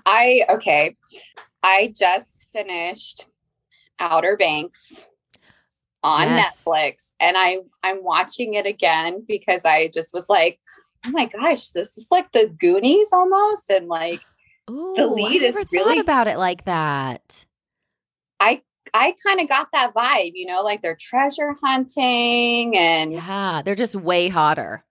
I 0.06 0.44
okay. 0.48 0.96
I 1.62 1.92
just 1.96 2.46
finished 2.52 3.26
Outer 3.98 4.36
Banks 4.36 5.06
on 6.02 6.28
Yes. 6.28 6.64
Netflix 6.64 7.12
and 7.18 7.36
I 7.36 7.58
I'm 7.82 8.02
watching 8.04 8.54
it 8.54 8.66
again 8.66 9.24
because 9.26 9.64
I 9.64 9.88
just 9.88 10.14
was 10.14 10.28
like, 10.28 10.58
"Oh 11.04 11.10
my 11.10 11.26
gosh, 11.26 11.68
this 11.68 11.98
is 11.98 12.08
like 12.10 12.32
the 12.32 12.46
Goonies 12.46 13.08
almost." 13.12 13.68
And 13.68 13.88
like 13.88 14.22
Ooh, 14.70 14.94
lead 15.14 15.42
I 15.42 15.46
is 15.46 15.54
really- 15.72 15.96
thought 15.96 15.98
about 15.98 16.28
it 16.28 16.38
like 16.38 16.64
that. 16.64 17.46
I 18.40 18.62
I 18.94 19.14
kind 19.26 19.40
of 19.40 19.48
got 19.48 19.68
that 19.72 19.94
vibe, 19.94 20.32
you 20.34 20.46
know, 20.46 20.62
like 20.62 20.80
they're 20.82 20.96
treasure 20.98 21.56
hunting 21.62 22.76
and 22.76 23.12
Yeah, 23.12 23.62
they're 23.64 23.74
just 23.74 23.96
way 23.96 24.28
hotter. 24.28 24.84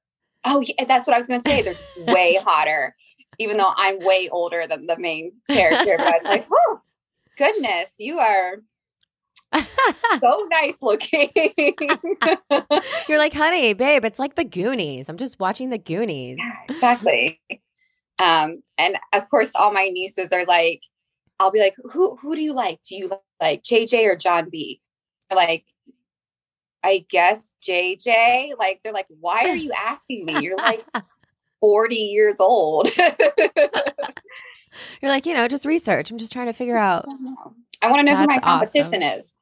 Oh, 0.44 0.62
yeah, 0.62 0.86
that's 0.86 1.08
what 1.08 1.16
I 1.16 1.20
was 1.20 1.28
going 1.28 1.42
to 1.42 1.50
say. 1.50 1.62
They're 1.64 1.74
just 1.74 1.98
way 2.02 2.36
hotter, 2.46 2.96
even 3.40 3.58
though 3.58 3.74
I'm 3.76 4.00
way 4.06 4.30
older 4.30 4.68
than 4.68 4.86
the 4.86 4.98
main 4.98 5.32
character. 5.50 5.96
But 5.98 6.08
I 6.08 6.12
was 6.18 6.24
like, 6.24 6.46
oh, 6.52 6.82
goodness, 7.38 7.92
you 7.98 8.20
are 8.20 8.58
so 10.20 10.48
nice 10.52 10.82
looking. 10.82 11.30
You're 13.08 13.18
like, 13.18 13.34
honey, 13.34 13.74
babe, 13.74 14.06
it's 14.06 14.20
like 14.20 14.36
the 14.36 14.44
Goonies. 14.44 15.10
I'm 15.10 15.18
just 15.18 15.40
watching 15.40 15.70
the 15.72 15.78
Goonies. 15.80 16.38
Yeah, 16.38 16.52
exactly. 16.70 17.40
Um, 18.20 18.64
and 18.78 18.98
of 19.14 19.30
course, 19.30 19.52
all 19.56 19.74
my 19.74 19.90
nieces 19.90 20.32
are 20.32 20.46
like, 20.46 20.82
I'll 21.40 21.52
be 21.52 21.60
like, 21.60 21.76
who 21.92 22.16
who 22.16 22.36
do 22.36 22.42
you 22.42 22.54
like? 22.54 22.80
Do 22.88 22.96
you 22.96 23.12
like 23.42 23.64
JJ 23.64 24.06
or 24.06 24.16
John 24.16 24.50
B? 24.50 24.82
They're 25.30 25.38
like, 25.38 25.66
I 26.84 27.06
guess 27.10 27.54
JJ. 27.68 28.58
Like, 28.58 28.80
they're 28.84 28.94
like, 28.94 29.08
why 29.20 29.50
are 29.50 29.56
you 29.56 29.72
asking 29.74 30.26
me? 30.26 30.40
You're 30.40 30.58
like 30.58 30.86
40 31.60 31.96
years 31.96 32.40
old. 32.40 32.90
You're 35.02 35.12
like, 35.12 35.26
you 35.26 35.34
know, 35.34 35.48
just 35.48 35.66
research. 35.66 36.12
I'm 36.12 36.18
just 36.18 36.34
trying 36.34 36.48
to 36.48 36.54
figure 36.54 36.78
out. 36.78 37.06
I 37.82 37.90
want 37.90 38.00
to 38.00 38.04
know 38.04 38.16
who 38.18 38.28
my 38.28 38.40
competition 38.40 39.04
awesome. 39.04 39.18
is. 39.20 39.34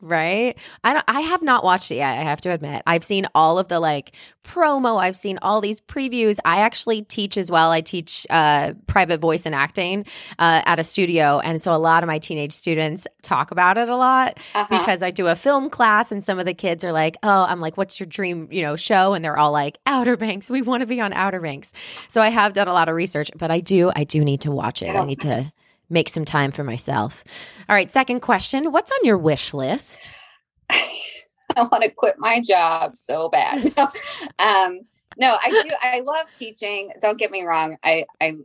Right? 0.00 0.58
I 0.84 0.92
don't, 0.92 1.04
I 1.08 1.20
have 1.22 1.40
not 1.42 1.64
watched 1.64 1.90
it 1.90 1.96
yet. 1.96 2.18
I 2.18 2.22
have 2.22 2.40
to 2.42 2.50
admit. 2.50 2.82
I've 2.86 3.02
seen 3.02 3.26
all 3.34 3.58
of 3.58 3.68
the 3.68 3.80
like 3.80 4.14
promo. 4.44 5.00
I've 5.00 5.16
seen 5.16 5.38
all 5.40 5.60
these 5.62 5.80
previews. 5.80 6.38
I 6.44 6.58
actually 6.60 7.00
teach 7.02 7.36
as 7.38 7.50
well. 7.50 7.70
I 7.72 7.80
teach 7.80 8.26
uh, 8.28 8.74
private 8.86 9.20
voice 9.20 9.46
and 9.46 9.54
acting 9.54 10.04
uh, 10.38 10.60
at 10.66 10.78
a 10.78 10.84
studio, 10.84 11.40
and 11.40 11.60
so 11.62 11.74
a 11.74 11.78
lot 11.78 12.02
of 12.02 12.06
my 12.08 12.18
teenage 12.18 12.52
students 12.52 13.06
talk 13.22 13.50
about 13.50 13.78
it 13.78 13.88
a 13.88 13.96
lot 13.96 14.38
Uh-huh. 14.54 14.66
because 14.68 15.02
I 15.02 15.10
do 15.10 15.28
a 15.28 15.34
film 15.34 15.70
class, 15.70 16.12
and 16.12 16.22
some 16.22 16.38
of 16.38 16.44
the 16.44 16.54
kids 16.54 16.84
are 16.84 16.92
like, 16.92 17.16
"Oh, 17.22 17.46
I'm 17.48 17.60
like, 17.60 17.76
what's 17.78 17.98
your 17.98 18.06
dream, 18.06 18.48
you 18.50 18.62
know, 18.62 18.76
show?" 18.76 19.14
And 19.14 19.24
they're 19.24 19.38
all 19.38 19.50
like, 19.50 19.78
"Outer 19.86 20.16
Banks. 20.18 20.50
We 20.50 20.60
want 20.62 20.82
to 20.82 20.86
be 20.86 21.00
on 21.00 21.14
Outer 21.14 21.40
Banks." 21.40 21.72
So 22.08 22.20
I 22.20 22.28
have 22.28 22.52
done 22.52 22.68
a 22.68 22.72
lot 22.74 22.88
of 22.90 22.94
research, 22.94 23.30
but 23.34 23.50
I 23.50 23.60
do, 23.60 23.90
I 23.96 24.04
do 24.04 24.22
need 24.24 24.42
to 24.42 24.52
watch 24.52 24.82
it. 24.82 24.94
I 24.94 25.04
need 25.04 25.20
to 25.22 25.50
make 25.88 26.08
some 26.08 26.24
time 26.24 26.50
for 26.50 26.64
myself. 26.64 27.24
All 27.68 27.74
right, 27.74 27.90
second 27.90 28.20
question. 28.20 28.72
What's 28.72 28.92
on 28.92 28.98
your 29.02 29.18
wish 29.18 29.54
list? 29.54 30.12
I 30.70 31.62
want 31.62 31.82
to 31.84 31.90
quit 31.90 32.16
my 32.18 32.40
job 32.40 32.96
so 32.96 33.28
bad. 33.28 33.72
um, 34.38 34.80
no, 35.16 35.38
I 35.42 35.50
do. 35.50 35.70
I 35.80 36.02
love 36.04 36.26
teaching. 36.36 36.90
Don't 37.00 37.18
get 37.18 37.30
me 37.30 37.42
wrong. 37.42 37.76
I 37.82 38.04
I 38.20 38.36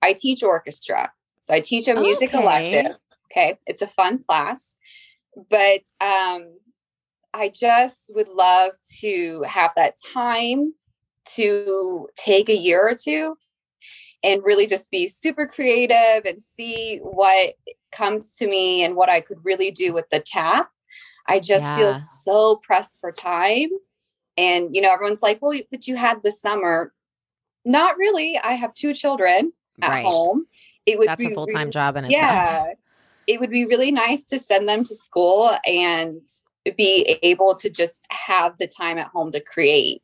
I 0.00 0.12
teach 0.14 0.42
orchestra, 0.42 1.12
so 1.42 1.54
I 1.54 1.60
teach 1.60 1.88
a 1.88 1.94
music 1.94 2.30
Okay. 2.30 2.42
elective. 2.42 2.96
Okay, 3.30 3.58
it's 3.66 3.82
a 3.82 3.88
fun 3.88 4.22
class, 4.22 4.76
but 5.50 5.80
um, 6.00 6.56
I 7.34 7.50
just 7.52 8.10
would 8.14 8.28
love 8.28 8.72
to 9.00 9.42
have 9.46 9.72
that 9.76 9.96
time 10.12 10.72
to 11.34 12.08
take 12.16 12.48
a 12.48 12.56
year 12.56 12.86
or 12.88 12.94
two 12.94 13.36
and 14.24 14.42
really 14.42 14.66
just 14.66 14.90
be 14.90 15.06
super 15.06 15.46
creative 15.46 16.24
and 16.24 16.40
see 16.40 16.98
what 17.02 17.54
comes 17.92 18.36
to 18.38 18.48
me 18.48 18.82
and 18.82 18.96
what 18.96 19.10
I 19.10 19.20
could 19.20 19.38
really 19.44 19.70
do 19.70 19.92
with 19.92 20.08
the 20.10 20.18
tap. 20.18 20.70
I 21.28 21.38
just 21.38 21.66
Yeah. 21.66 21.76
feel 21.76 21.94
so 21.94 22.56
pressed 22.56 23.00
for 23.00 23.12
time. 23.12 23.68
And, 24.36 24.74
you 24.74 24.80
know, 24.80 24.92
everyone's 24.92 25.22
like, 25.22 25.40
well, 25.40 25.58
but 25.70 25.86
you 25.86 25.96
had 25.96 26.22
the 26.22 26.32
summer. 26.32 26.92
Not 27.64 27.96
really. 27.98 28.38
I 28.38 28.52
have 28.54 28.72
two 28.72 28.94
children 28.94 29.52
at 29.82 29.90
Right. 29.90 30.04
home. 30.04 30.46
It 30.86 30.98
would 30.98 31.08
That's 31.08 31.24
be 31.24 31.30
a 31.30 31.34
full 31.34 31.46
time 31.46 31.70
job 31.70 31.96
in 31.96 32.06
itself. 32.06 32.32
yeah. 32.32 32.72
It 33.26 33.40
would 33.40 33.48
be 33.48 33.64
really 33.64 33.90
nice 33.90 34.26
to 34.26 34.38
send 34.38 34.68
them 34.68 34.84
to 34.84 34.94
school 34.94 35.56
and 35.64 36.20
be 36.76 37.18
able 37.22 37.54
to 37.54 37.70
just 37.70 38.06
have 38.10 38.58
the 38.58 38.66
time 38.66 38.98
at 38.98 39.06
home 39.06 39.32
to 39.32 39.40
create. 39.40 40.02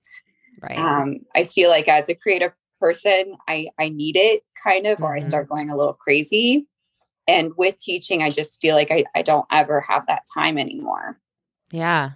Right. 0.58 0.78
Um, 0.78 1.16
I 1.34 1.44
feel 1.44 1.68
like 1.68 1.86
as 1.86 2.08
a 2.08 2.14
creative 2.14 2.52
person, 2.80 3.37
I, 3.46 3.68
I 3.78 3.90
need 3.90 4.16
it 4.16 4.42
kind 4.62 4.87
of, 4.87 5.00
or 5.02 5.14
I 5.14 5.20
Mhm. 5.20 5.28
start 5.28 5.49
going 5.49 5.70
a 5.70 5.76
little 5.76 5.92
crazy. 5.94 6.66
And 7.28 7.52
with 7.56 7.78
teaching, 7.78 8.22
I 8.22 8.30
just 8.30 8.60
feel 8.60 8.75
like 8.75 8.90
I, 8.90 9.04
I 9.14 9.22
don't 9.22 9.46
ever 9.52 9.80
have 9.82 10.06
that 10.08 10.22
time 10.34 10.58
anymore. 10.58 11.18
Yeah. 11.70 12.12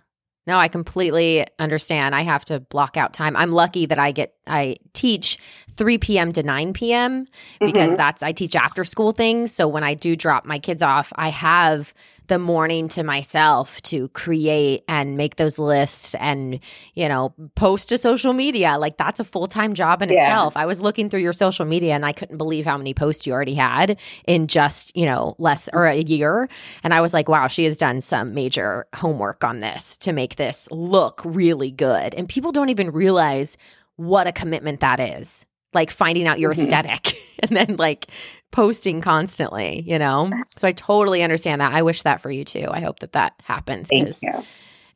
No, 0.47 0.59
I 0.59 0.68
completely 0.68 1.47
understand. 1.59 2.14
I 2.14 2.21
have 2.23 2.44
to 2.47 2.61
block 2.61 2.97
out 2.97 3.14
time. 3.14 3.35
I'm 3.37 3.52
lucky 3.52 3.87
that 3.87 3.99
I 3.99 4.12
get 4.12 4.35
I 4.47 4.76
teach 4.92 5.38
3 5.76 5.97
p.m. 5.99 6.33
to 6.33 6.42
9 6.42 6.73
p.m. 6.75 7.25
because 7.61 7.92
Mhm. 7.92 7.97
that's 7.97 8.23
I 8.23 8.33
teach 8.33 8.54
after 8.54 8.85
school 8.85 9.12
things. 9.12 9.52
So 9.52 9.66
when 9.68 9.85
I 9.85 9.94
do 9.94 10.16
drop 10.16 10.44
my 10.44 10.59
kids 10.59 10.83
off, 10.83 11.12
I 11.16 11.28
have 11.30 11.94
the 12.26 12.38
morning 12.38 12.88
to 12.88 13.02
myself 13.02 13.81
to 13.83 14.09
create 14.09 14.82
and 14.89 15.17
make 15.17 15.37
those 15.37 15.58
lists 15.58 16.15
and, 16.15 16.58
you 16.95 17.08
know, 17.08 17.34
post 17.54 17.91
to 17.91 17.99
social 17.99 18.32
media. 18.32 18.78
Like 18.78 18.97
that's 18.97 19.21
a 19.21 19.25
full-time 19.25 19.75
job 19.75 20.00
in 20.02 20.08
Yeah. 20.08 20.25
itself. 20.25 20.56
I 20.56 20.67
was 20.67 20.80
looking 20.80 21.10
through 21.10 21.21
your 21.21 21.32
social 21.32 21.65
media 21.67 21.95
and 21.95 22.06
I 22.06 22.13
couldn't 22.13 22.39
believe 22.39 22.65
how 22.65 22.78
many 22.78 22.95
posts 22.95 23.26
you 23.26 23.32
already 23.32 23.54
had 23.54 23.99
in 24.26 24.47
just, 24.47 24.97
you 24.97 25.04
know, 25.06 25.34
less 25.39 25.69
or 25.73 25.87
a 25.87 25.97
year. 25.97 26.49
And 26.82 26.95
I 26.95 27.00
was 27.00 27.13
like, 27.13 27.28
wow, 27.28 27.47
she 27.47 27.65
has 27.65 27.76
done 27.76 28.00
some 28.00 28.34
major 28.34 28.87
homework 28.95 29.45
on 29.45 29.58
this 29.58 29.99
to 29.99 30.13
make 30.13 30.37
this 30.37 30.69
look 30.71 31.21
really 31.25 31.71
good. 31.71 32.15
And 32.15 32.28
people 32.28 32.52
don't 32.52 32.71
even 32.71 32.91
realize 32.91 33.56
what 33.97 34.26
a 34.26 34.32
commitment 34.32 34.80
that 34.80 34.99
is. 34.99 35.47
Like 35.75 35.91
finding 35.91 36.26
out 36.28 36.39
your 36.39 36.52
Mhm. 36.54 36.63
aesthetic 36.63 37.19
and 37.41 37.56
then 37.56 37.76
like 37.78 38.06
posting 38.52 39.00
constantly, 39.00 39.82
you 39.87 39.99
know? 39.99 40.30
So 40.56 40.69
I 40.69 40.73
totally 40.73 41.23
understand 41.23 41.60
that. 41.60 41.73
I 41.73 41.82
wish 41.82 42.02
that 42.02 42.21
for 42.21 42.30
you 42.30 42.45
too. 42.45 42.69
I 42.71 42.80
hope 42.80 43.00
that 43.00 43.13
that 43.13 43.34
happens. 43.43 43.89
Thank 43.89 44.15
you. 44.23 44.45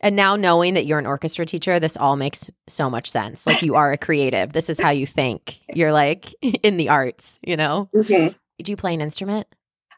And 0.01 0.15
now 0.15 0.37
knowing 0.37 0.75
that 0.75 0.87
you're 0.87 1.01
an 1.01 1.07
orchestra 1.07 1.45
teacher, 1.45 1.81
this 1.81 1.97
all 1.97 2.15
makes 2.15 2.49
so 2.69 2.89
much 2.89 3.11
sense. 3.11 3.47
Like 3.49 3.63
you 3.63 3.75
are 3.75 3.91
a 3.91 3.99
creative. 3.99 4.53
This 4.53 4.71
is 4.71 4.79
how 4.79 4.91
you 4.91 5.07
think. 5.07 5.59
You're 5.75 5.91
like 5.93 6.33
in 6.43 6.77
the 6.77 6.89
arts, 6.89 7.41
you 7.43 7.57
know? 7.57 7.89
Mhm. 7.95 8.35
Do 8.63 8.73
you 8.73 8.77
play 8.77 8.95
an 8.95 9.01
instrument? 9.01 9.49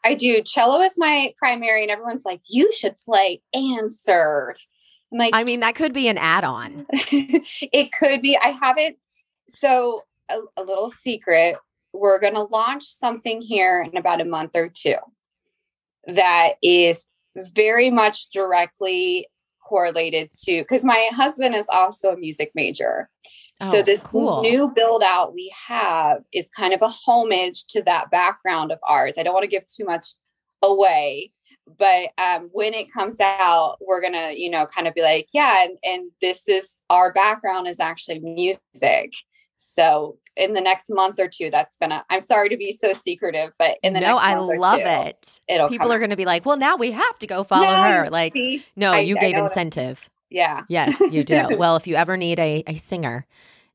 I 0.03 0.14
do. 0.14 0.43
Cello 0.43 0.81
is 0.81 0.95
my 0.97 1.35
primary, 1.37 1.83
and 1.83 1.90
everyone's 1.90 2.25
like, 2.25 2.40
you 2.49 2.73
should 2.73 2.97
play 2.99 3.43
and 3.53 3.93
serve. 3.93 4.57
I'm 5.12 5.19
like, 5.19 5.35
I 5.35 5.45
mean, 5.45 5.61
that 5.61 5.75
could 5.75 5.93
be 5.93 6.09
an 6.09 6.16
add 6.16 6.45
on. 6.45 6.87
it 6.93 7.93
could 7.93 8.23
be. 8.23 8.38
I 8.43 8.49
haven't. 8.49 8.97
So, 9.51 10.05
a, 10.31 10.62
a 10.62 10.64
little 10.64 10.88
secret 10.88 11.57
we're 11.93 12.21
going 12.21 12.35
to 12.35 12.43
launch 12.43 12.85
something 12.85 13.40
here 13.40 13.83
in 13.83 13.97
about 13.97 14.21
a 14.21 14.25
month 14.25 14.53
or 14.55 14.69
two 14.69 14.97
that 16.07 16.53
is 16.62 17.07
very 17.55 17.90
much 17.90 18.31
directly 18.31 19.27
correlated 19.66 20.31
to 20.45 20.62
because 20.62 20.85
my 20.85 21.11
husband 21.12 21.55
is 21.55 21.69
also 21.69 22.11
a 22.11 22.16
music 22.16 22.51
major. 22.55 23.09
Oh, 23.62 23.73
so, 23.73 23.83
this 23.83 24.07
cool. 24.07 24.40
new 24.40 24.73
build 24.75 25.03
out 25.03 25.35
we 25.35 25.53
have 25.69 26.23
is 26.33 26.49
kind 26.57 26.73
of 26.73 26.81
a 26.81 26.88
homage 26.88 27.66
to 27.66 27.83
that 27.83 28.11
background 28.11 28.73
of 28.73 28.79
ours. 28.88 29.14
I 29.19 29.23
don't 29.23 29.35
want 29.35 29.45
to 29.45 29.49
give 29.49 29.66
too 29.66 29.85
much 29.85 30.14
away 30.62 31.33
but 31.79 32.11
um, 32.19 32.49
when 32.53 32.75
it 32.75 32.93
comes 32.93 33.21
out 33.21 33.77
we're 33.81 34.01
gonna 34.01 34.33
you 34.33 34.51
know 34.51 34.66
kind 34.66 34.88
of 34.88 34.95
be 34.95 35.03
like 35.03 35.29
yeah 35.33 35.64
and, 35.64 35.79
and 35.85 36.11
this 36.21 36.49
is 36.49 36.79
our 36.90 37.12
background 37.12 37.69
is 37.69 37.81
actually 37.81 38.19
music 38.19 39.12
so 39.62 40.16
in 40.37 40.55
the 40.55 40.61
next 40.61 40.88
month 40.88 41.20
or 41.20 41.29
two 41.29 41.51
that's 41.51 41.77
gonna 41.77 42.03
i'm 42.09 42.20
sorry 42.20 42.49
to 42.49 42.57
be 42.57 42.73
so 42.73 42.94
secretive 42.94 43.53
but 43.59 43.77
in 43.83 43.92
the 43.92 44.01
no, 44.01 44.14
next 44.14 44.23
I 44.25 44.35
month 44.35 44.51
or 44.51 44.59
love 44.59 44.81
two, 44.81 44.87
it. 44.87 45.40
it'll 45.49 45.68
People 45.68 45.92
are 45.92 45.99
to 46.09 46.16
be 46.16 46.25
like, 46.25 46.46
well, 46.46 46.57
now 46.57 46.77
we 46.77 46.92
have 46.92 47.18
to 47.18 47.27
go 47.27 47.44
follow 47.44 47.66
No, 47.66 47.83
her. 47.83 48.11
Like, 48.11 48.33
see? 48.33 48.64
no, 48.75 48.92
I- 48.92 49.01
you 49.01 49.16
I 49.16 49.20
gave 49.20 49.37
incentive. 49.37 50.09
yeah 50.31 50.62
Yes, 50.68 50.99
you 51.11 51.25
do. 51.25 51.46
well, 51.59 51.77
if 51.77 51.87
you 51.87 51.94
ever 51.96 52.16
need 52.16 52.38
a, 52.38 52.62
a 52.66 52.77
singer 52.77 53.27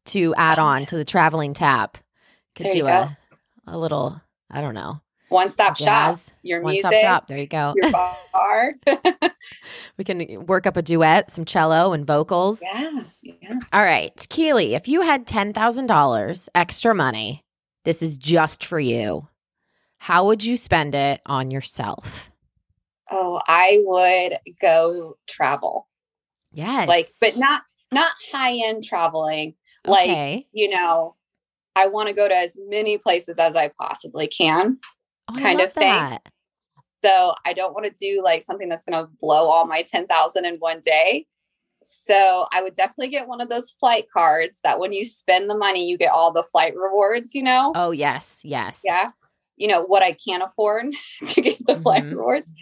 to 0.05 0.33
add 0.35 0.57
oh, 0.57 0.63
on 0.65 0.85
to 0.87 0.97
the 0.97 1.05
traveling 1.05 1.53
tap, 1.53 1.97
could 2.55 2.65
There 2.65 2.73
do 2.73 2.87
a, 2.87 3.15
a 3.67 3.77
little, 3.77 4.19
I 4.49 4.61
don't 4.61 4.73
know, 4.73 5.01
one 5.29 5.49
stop 5.49 5.77
shop 5.77 6.17
your 6.41 6.61
one 6.61 6.73
music 6.73 6.91
stop 6.91 7.01
shop. 7.01 7.27
There 7.27 7.37
you 7.37 7.47
go. 7.47 7.73
your 7.75 7.91
bar 7.91 8.73
we 9.97 10.03
can 10.03 10.45
work 10.45 10.65
up 10.65 10.77
a 10.77 10.81
duet, 10.81 11.31
some 11.31 11.45
cello 11.45 11.93
and 11.93 12.05
vocals. 12.07 12.61
yeah 12.61 13.03
yeah 13.49 13.59
All 13.73 13.83
right, 13.83 14.25
Keely, 14.29 14.75
if 14.75 14.87
you 14.87 15.01
had 15.01 15.25
$10,000 15.27 16.49
extra 16.55 16.95
money, 16.95 17.43
this 17.83 18.01
is 18.01 18.17
just 18.17 18.65
for 18.65 18.79
you. 18.79 19.27
How 19.99 20.25
would 20.27 20.43
you 20.43 20.57
spend 20.57 20.95
it 20.95 21.21
on 21.25 21.51
yourself? 21.51 22.31
oh 23.11 23.39
i 23.47 23.79
would 23.85 24.39
go 24.59 25.15
travel 25.27 25.87
Yes. 26.51 26.87
like 26.87 27.05
but 27.21 27.37
not 27.37 27.61
not 27.91 28.11
high 28.31 28.55
end 28.65 28.83
traveling 28.83 29.53
like 29.85 30.09
okay. 30.09 30.47
you 30.51 30.69
know, 30.69 31.15
I 31.75 31.87
want 31.87 32.07
to 32.07 32.15
go 32.15 32.27
to 32.27 32.35
as 32.35 32.57
many 32.67 32.97
places 32.97 33.37
as 33.37 33.55
I 33.55 33.69
possibly 33.79 34.27
can. 34.27 34.79
Oh, 35.29 35.35
kind 35.37 35.61
of 35.61 35.71
thing. 35.73 35.83
that. 35.89 36.27
So 37.03 37.35
I 37.45 37.53
don't 37.53 37.73
want 37.73 37.85
to 37.85 37.91
do 37.91 38.23
like 38.23 38.41
something 38.41 38.69
that's 38.69 38.85
going 38.85 39.03
to 39.05 39.11
blow 39.19 39.49
all 39.49 39.67
my 39.67 39.83
10,000 39.83 40.45
in 40.45 40.55
one 40.55 40.81
day. 40.83 41.27
So 41.87 42.47
I 42.51 42.63
would 42.63 42.73
definitely 42.73 43.09
get 43.09 43.27
one 43.27 43.41
of 43.41 43.49
those 43.49 43.69
flight 43.69 44.05
cards 44.11 44.59
that 44.63 44.79
when 44.79 44.91
you 44.91 45.05
spend 45.05 45.49
the 45.49 45.57
money, 45.57 45.87
you 45.87 45.97
get 45.97 46.11
all 46.11 46.31
the 46.31 46.43
flight 46.43 46.75
rewards, 46.75 47.35
you 47.35 47.43
know? 47.43 47.73
Oh, 47.75 47.91
yes, 47.91 48.41
yes. 48.43 48.81
Yeah. 48.83 49.11
You 49.55 49.67
know, 49.67 49.83
what 49.83 50.01
I 50.01 50.13
can't 50.13 50.43
afford 50.43 50.87
to 51.27 51.41
get 51.41 51.65
the 51.65 51.75
flight 51.77 52.03
Mhm. 52.05 52.11
rewards. 52.11 52.53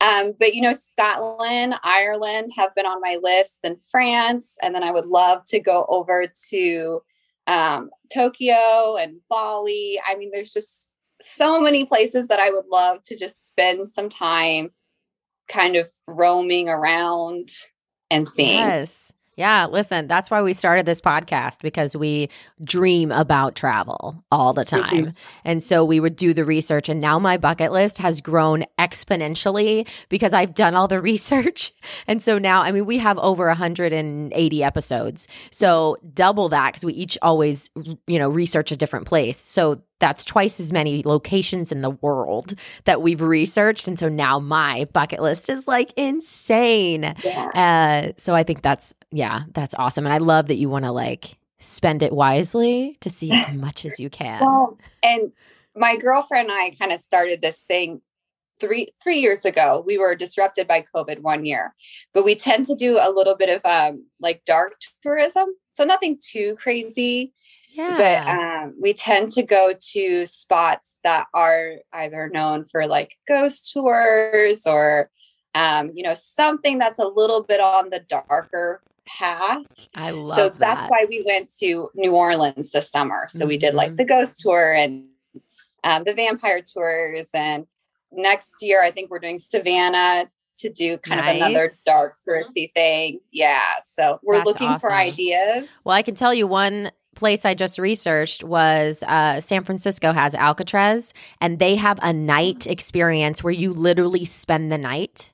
Um, 0.00 0.32
but 0.38 0.54
you 0.54 0.62
know, 0.62 0.72
Scotland, 0.72 1.74
Ireland 1.82 2.52
have 2.56 2.74
been 2.74 2.86
on 2.86 3.00
my 3.00 3.18
list 3.22 3.64
and 3.64 3.78
France. 3.90 4.56
And 4.62 4.74
then 4.74 4.82
I 4.82 4.90
would 4.90 5.06
love 5.06 5.44
to 5.46 5.60
go 5.60 5.86
over 5.88 6.26
to 6.50 7.02
um, 7.46 7.90
Tokyo 8.12 8.96
and 8.96 9.20
Bali. 9.28 10.00
I 10.06 10.16
mean, 10.16 10.30
there's 10.32 10.52
just 10.52 10.94
so 11.20 11.60
many 11.60 11.84
places 11.84 12.28
that 12.28 12.40
I 12.40 12.50
would 12.50 12.66
love 12.70 13.02
to 13.04 13.16
just 13.16 13.46
spend 13.46 13.90
some 13.90 14.08
time 14.08 14.70
kind 15.48 15.76
of 15.76 15.88
roaming 16.06 16.68
around 16.68 17.50
and 18.14 18.26
seeing. 18.28 18.58
Yes. 18.58 19.12
Yeah, 19.36 19.66
listen, 19.66 20.06
that's 20.06 20.30
why 20.30 20.42
we 20.42 20.52
started 20.54 20.86
this 20.86 21.00
podcast 21.00 21.60
because 21.60 21.96
we 21.96 22.28
dream 22.62 23.10
about 23.10 23.56
travel 23.56 24.22
all 24.30 24.52
the 24.52 24.62
Mm-hmm. 24.64 24.80
time. 25.06 25.14
And 25.44 25.60
so 25.60 25.84
we 25.84 25.98
would 25.98 26.14
do 26.14 26.32
the 26.34 26.44
research. 26.44 26.88
And 26.88 27.00
now 27.00 27.18
my 27.18 27.36
bucket 27.36 27.72
list 27.72 27.98
has 27.98 28.20
grown 28.20 28.64
exponentially 28.78 29.88
because 30.08 30.32
I've 30.32 30.54
done 30.54 30.74
all 30.76 30.86
the 30.86 31.00
research. 31.12 31.72
And 32.06 32.22
so 32.22 32.38
now, 32.38 32.62
I 32.62 32.70
mean, 32.70 32.86
we 32.86 32.98
have 32.98 33.18
over 33.18 33.46
180 33.48 34.62
episodes. 34.62 35.26
So 35.50 35.96
double 36.14 36.48
that 36.50 36.68
because 36.72 36.84
we 36.84 36.92
each 36.92 37.18
always, 37.20 37.70
you 38.06 38.18
know, 38.20 38.30
research 38.30 38.70
a 38.72 38.76
different 38.76 39.06
place. 39.06 39.36
So 39.36 39.82
that's 40.04 40.22
twice 40.22 40.60
as 40.60 40.70
many 40.70 41.02
locations 41.02 41.72
in 41.72 41.80
the 41.80 41.88
world 41.88 42.52
that 42.84 43.00
we've 43.00 43.22
researched. 43.22 43.88
And 43.88 43.98
so 43.98 44.10
now 44.10 44.38
my 44.38 44.86
bucket 44.92 45.22
list 45.22 45.48
is 45.48 45.66
like 45.66 45.94
insane. 45.96 47.14
Yeah. 47.24 47.46
Uh, 47.54 48.12
so 48.18 48.34
I 48.34 48.42
think 48.42 48.60
that's 48.60 48.94
yeah, 49.10 49.44
that's 49.54 49.74
awesome, 49.76 50.04
and 50.04 50.12
I 50.12 50.18
love 50.18 50.48
that 50.48 50.56
you 50.56 50.68
want 50.68 50.84
to 50.84 50.92
like 50.92 51.38
spend 51.58 52.02
it 52.02 52.12
wisely 52.12 52.98
to 53.00 53.08
see 53.08 53.32
as 53.32 53.46
much 53.54 53.86
as 53.86 53.98
you 53.98 54.10
can. 54.10 54.40
Well, 54.40 54.78
and 55.02 55.32
my 55.74 55.96
girlfriend 55.96 56.50
and 56.50 56.58
I 56.58 56.76
kind 56.78 56.92
of 56.92 56.98
started 56.98 57.40
this 57.40 57.62
thing 57.62 58.02
three 58.60 58.88
three 59.02 59.20
years 59.20 59.46
ago. 59.46 59.82
We 59.86 59.96
were 59.96 60.14
disrupted 60.14 60.68
by 60.68 60.84
COVID 60.94 61.20
one 61.20 61.46
year, 61.46 61.74
but 62.12 62.26
we 62.26 62.34
tend 62.34 62.66
to 62.66 62.74
do 62.74 62.98
a 63.00 63.10
little 63.10 63.36
bit 63.36 63.48
of 63.48 63.64
um, 63.64 64.04
like 64.20 64.44
dark 64.44 64.74
tourism, 65.02 65.46
so 65.72 65.84
nothing 65.84 66.18
too 66.22 66.56
crazy. 66.60 67.32
Yeah, 67.74 67.96
But 67.96 68.28
um, 68.66 68.74
we 68.80 68.94
tend 68.94 69.32
to 69.32 69.42
go 69.42 69.72
to 69.92 70.26
spots 70.26 70.98
that 71.02 71.26
are 71.34 71.72
either 71.92 72.28
known 72.28 72.64
for 72.66 72.86
like 72.86 73.16
ghost 73.26 73.72
tours 73.72 74.66
or 74.66 75.10
um, 75.54 75.90
you 75.94 76.02
know 76.02 76.14
something 76.14 76.78
that's 76.78 76.98
a 76.98 77.06
little 77.06 77.42
bit 77.42 77.60
on 77.60 77.90
the 77.90 78.00
darker 78.00 78.80
path 79.06 79.62
I 79.94 80.10
love. 80.12 80.28
That. 80.28 80.34
So 80.36 80.48
that's 80.58 80.82
that. 80.82 80.90
why 80.90 81.06
we 81.08 81.22
went 81.26 81.52
to 81.60 81.90
New 81.94 82.12
Orleans 82.12 82.70
this 82.70 82.90
summer. 82.90 83.26
So 83.28 83.44
we 83.46 83.58
did 83.58 83.74
like 83.74 83.92
Mhm. 83.92 83.96
the 83.98 84.04
ghost 84.04 84.40
tour 84.40 84.72
and 84.72 85.04
um, 85.82 86.04
the 86.04 86.14
vampire 86.14 86.62
tours. 86.62 87.28
And 87.34 87.66
next 88.10 88.62
year, 88.62 88.82
I 88.82 88.90
think 88.90 89.10
we're 89.10 89.18
doing 89.18 89.38
Savannah 89.38 90.30
to 90.56 90.70
do 90.70 90.96
kind 90.98 91.20
of 91.20 91.26
another 91.26 91.70
dark 91.84 92.12
touristy 92.26 92.72
thing. 92.72 93.20
Yeah. 93.32 93.60
So 93.84 94.20
we're 94.22 94.36
That's 94.36 94.46
looking 94.46 94.78
for 94.78 94.92
ideas. 94.92 95.68
Well, 95.84 95.94
I 95.94 96.02
can 96.02 96.14
tell 96.14 96.32
you 96.32 96.46
one 96.46 96.90
place 97.14 97.44
I 97.44 97.54
just 97.54 97.78
researched 97.78 98.44
was 98.44 99.02
uh, 99.06 99.40
San 99.40 99.64
Francisco 99.64 100.12
has 100.12 100.34
Alcatraz, 100.34 101.12
and 101.40 101.58
they 101.58 101.76
have 101.76 101.98
a 102.02 102.12
night 102.12 102.66
experience 102.66 103.42
where 103.42 103.52
you 103.52 103.72
literally 103.72 104.24
spend 104.24 104.70
the 104.72 104.78
night 104.78 105.32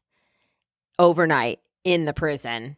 overnight 0.99 1.61
in 1.85 2.05
the 2.05 2.13
prison. 2.13 2.77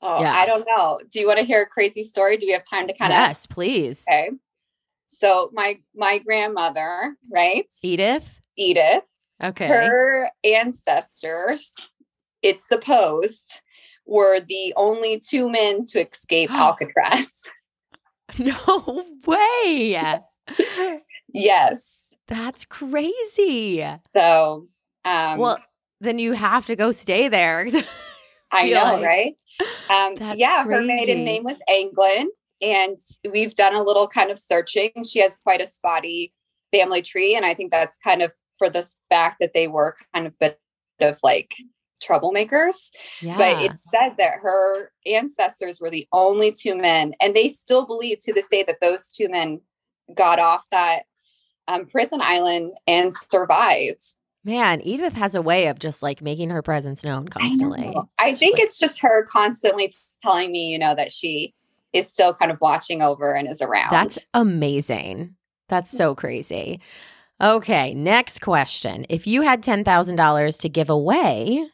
oh, 0.00 0.20
yeah. 0.20 0.32
I 0.34 0.46
don't 0.46 0.66
know. 0.66 1.00
Do 1.10 1.20
you 1.20 1.26
want 1.26 1.38
to 1.38 1.44
hear 1.44 1.62
a 1.62 1.66
crazy 1.66 2.02
story? 2.02 2.36
Do 2.36 2.46
we 2.46 2.52
have 2.52 2.62
time 2.68 2.86
to 2.88 2.94
kind 2.94 3.12
of? 3.12 3.16
yes, 3.18 3.46
please, 3.46 4.04
Okay. 4.08 4.30
So 5.06 5.50
my 5.52 5.78
my 5.94 6.18
grandmother, 6.18 7.14
right, 7.30 7.66
Edith. 7.82 8.40
Edith, 8.56 9.02
Okay. 9.42 9.66
her 9.66 10.30
ancestors, 10.42 11.70
it's 12.40 12.66
supposed, 12.66 13.60
were 14.06 14.40
the 14.40 14.72
only 14.74 15.20
two 15.20 15.50
men 15.50 15.84
to 15.86 16.08
escape 16.08 16.50
Alcatraz. 16.54 17.42
no 18.38 19.04
way. 19.26 19.96
yes. 21.32 22.16
That's 22.28 22.64
crazy. 22.64 23.84
So, 24.14 24.68
um, 25.04 25.38
well, 25.38 25.58
then 26.00 26.18
you 26.18 26.32
have 26.32 26.66
to 26.66 26.76
go 26.76 26.92
stay 26.92 27.28
there. 27.28 27.66
I 28.52 28.68
know, 28.70 28.82
like- 28.84 29.04
right? 29.04 29.34
Um, 29.90 30.14
yeah, 30.36 30.64
her 30.64 30.80
maiden 30.82 31.24
name 31.24 31.44
was 31.44 31.58
Anglin, 31.68 32.28
and 32.60 32.98
we've 33.30 33.54
done 33.54 33.74
a 33.74 33.82
little 33.82 34.08
kind 34.08 34.30
of 34.30 34.38
searching. 34.38 34.90
She 35.08 35.18
has 35.20 35.38
quite 35.38 35.60
a 35.60 35.66
spotty 35.66 36.32
family 36.72 37.02
tree, 37.02 37.34
and 37.34 37.44
I 37.44 37.52
think 37.54 37.70
that's 37.70 37.98
kind 37.98 38.22
of 38.22 38.32
for 38.58 38.70
the 38.70 38.86
fact 39.10 39.36
that 39.40 39.52
they 39.52 39.68
were 39.68 39.96
kind 40.14 40.26
of 40.26 40.38
bit 40.38 40.58
of 41.00 41.18
like 41.22 41.52
troublemakers. 42.02 42.90
yeah. 43.20 43.36
but 43.36 43.62
it 43.62 43.76
said 43.76 44.14
that 44.18 44.34
her 44.42 44.90
ancestors 45.06 45.80
were 45.80 45.90
the 45.90 46.06
only 46.12 46.52
two 46.52 46.76
men 46.76 47.14
and 47.20 47.34
they 47.34 47.48
still 47.48 47.86
believe 47.86 48.18
to 48.20 48.32
this 48.32 48.48
day 48.48 48.62
that 48.62 48.80
those 48.80 49.10
two 49.10 49.28
men 49.28 49.60
got 50.14 50.38
off 50.38 50.66
that 50.70 51.02
um, 51.68 51.86
prison 51.86 52.20
island 52.20 52.72
and 52.86 53.12
survived 53.12 54.02
Man, 54.44 54.80
Edith 54.80 55.12
has 55.12 55.36
a 55.36 55.42
way 55.42 55.68
of 55.68 55.78
just 55.78 56.02
like 56.02 56.20
making 56.20 56.50
her 56.50 56.62
presence 56.62 57.04
known 57.04 57.28
constantly. 57.28 57.94
I 58.18 58.34
think 58.34 58.58
it's 58.58 58.76
just 58.76 59.00
her 59.02 59.24
constantly 59.26 59.92
telling 60.20 60.50
me 60.50 60.66
you 60.66 60.80
know 60.80 60.96
that 60.96 61.12
she 61.12 61.54
is 61.92 62.10
still 62.10 62.34
kind 62.34 62.50
of 62.50 62.60
watching 62.60 63.02
over 63.02 63.34
and 63.34 63.48
is 63.48 63.62
around 63.62 63.90
That's 63.92 64.18
amazing. 64.34 65.36
That's 65.68 65.90
so 65.90 66.14
crazy. 66.14 66.80
Okay, 67.40 67.94
next 67.94 68.40
question. 68.40 69.04
If 69.08 69.26
you 69.26 69.42
had 69.42 69.62
$10,000 69.62 70.60
to 70.60 70.68
give 70.68 70.90
away, 70.90 71.66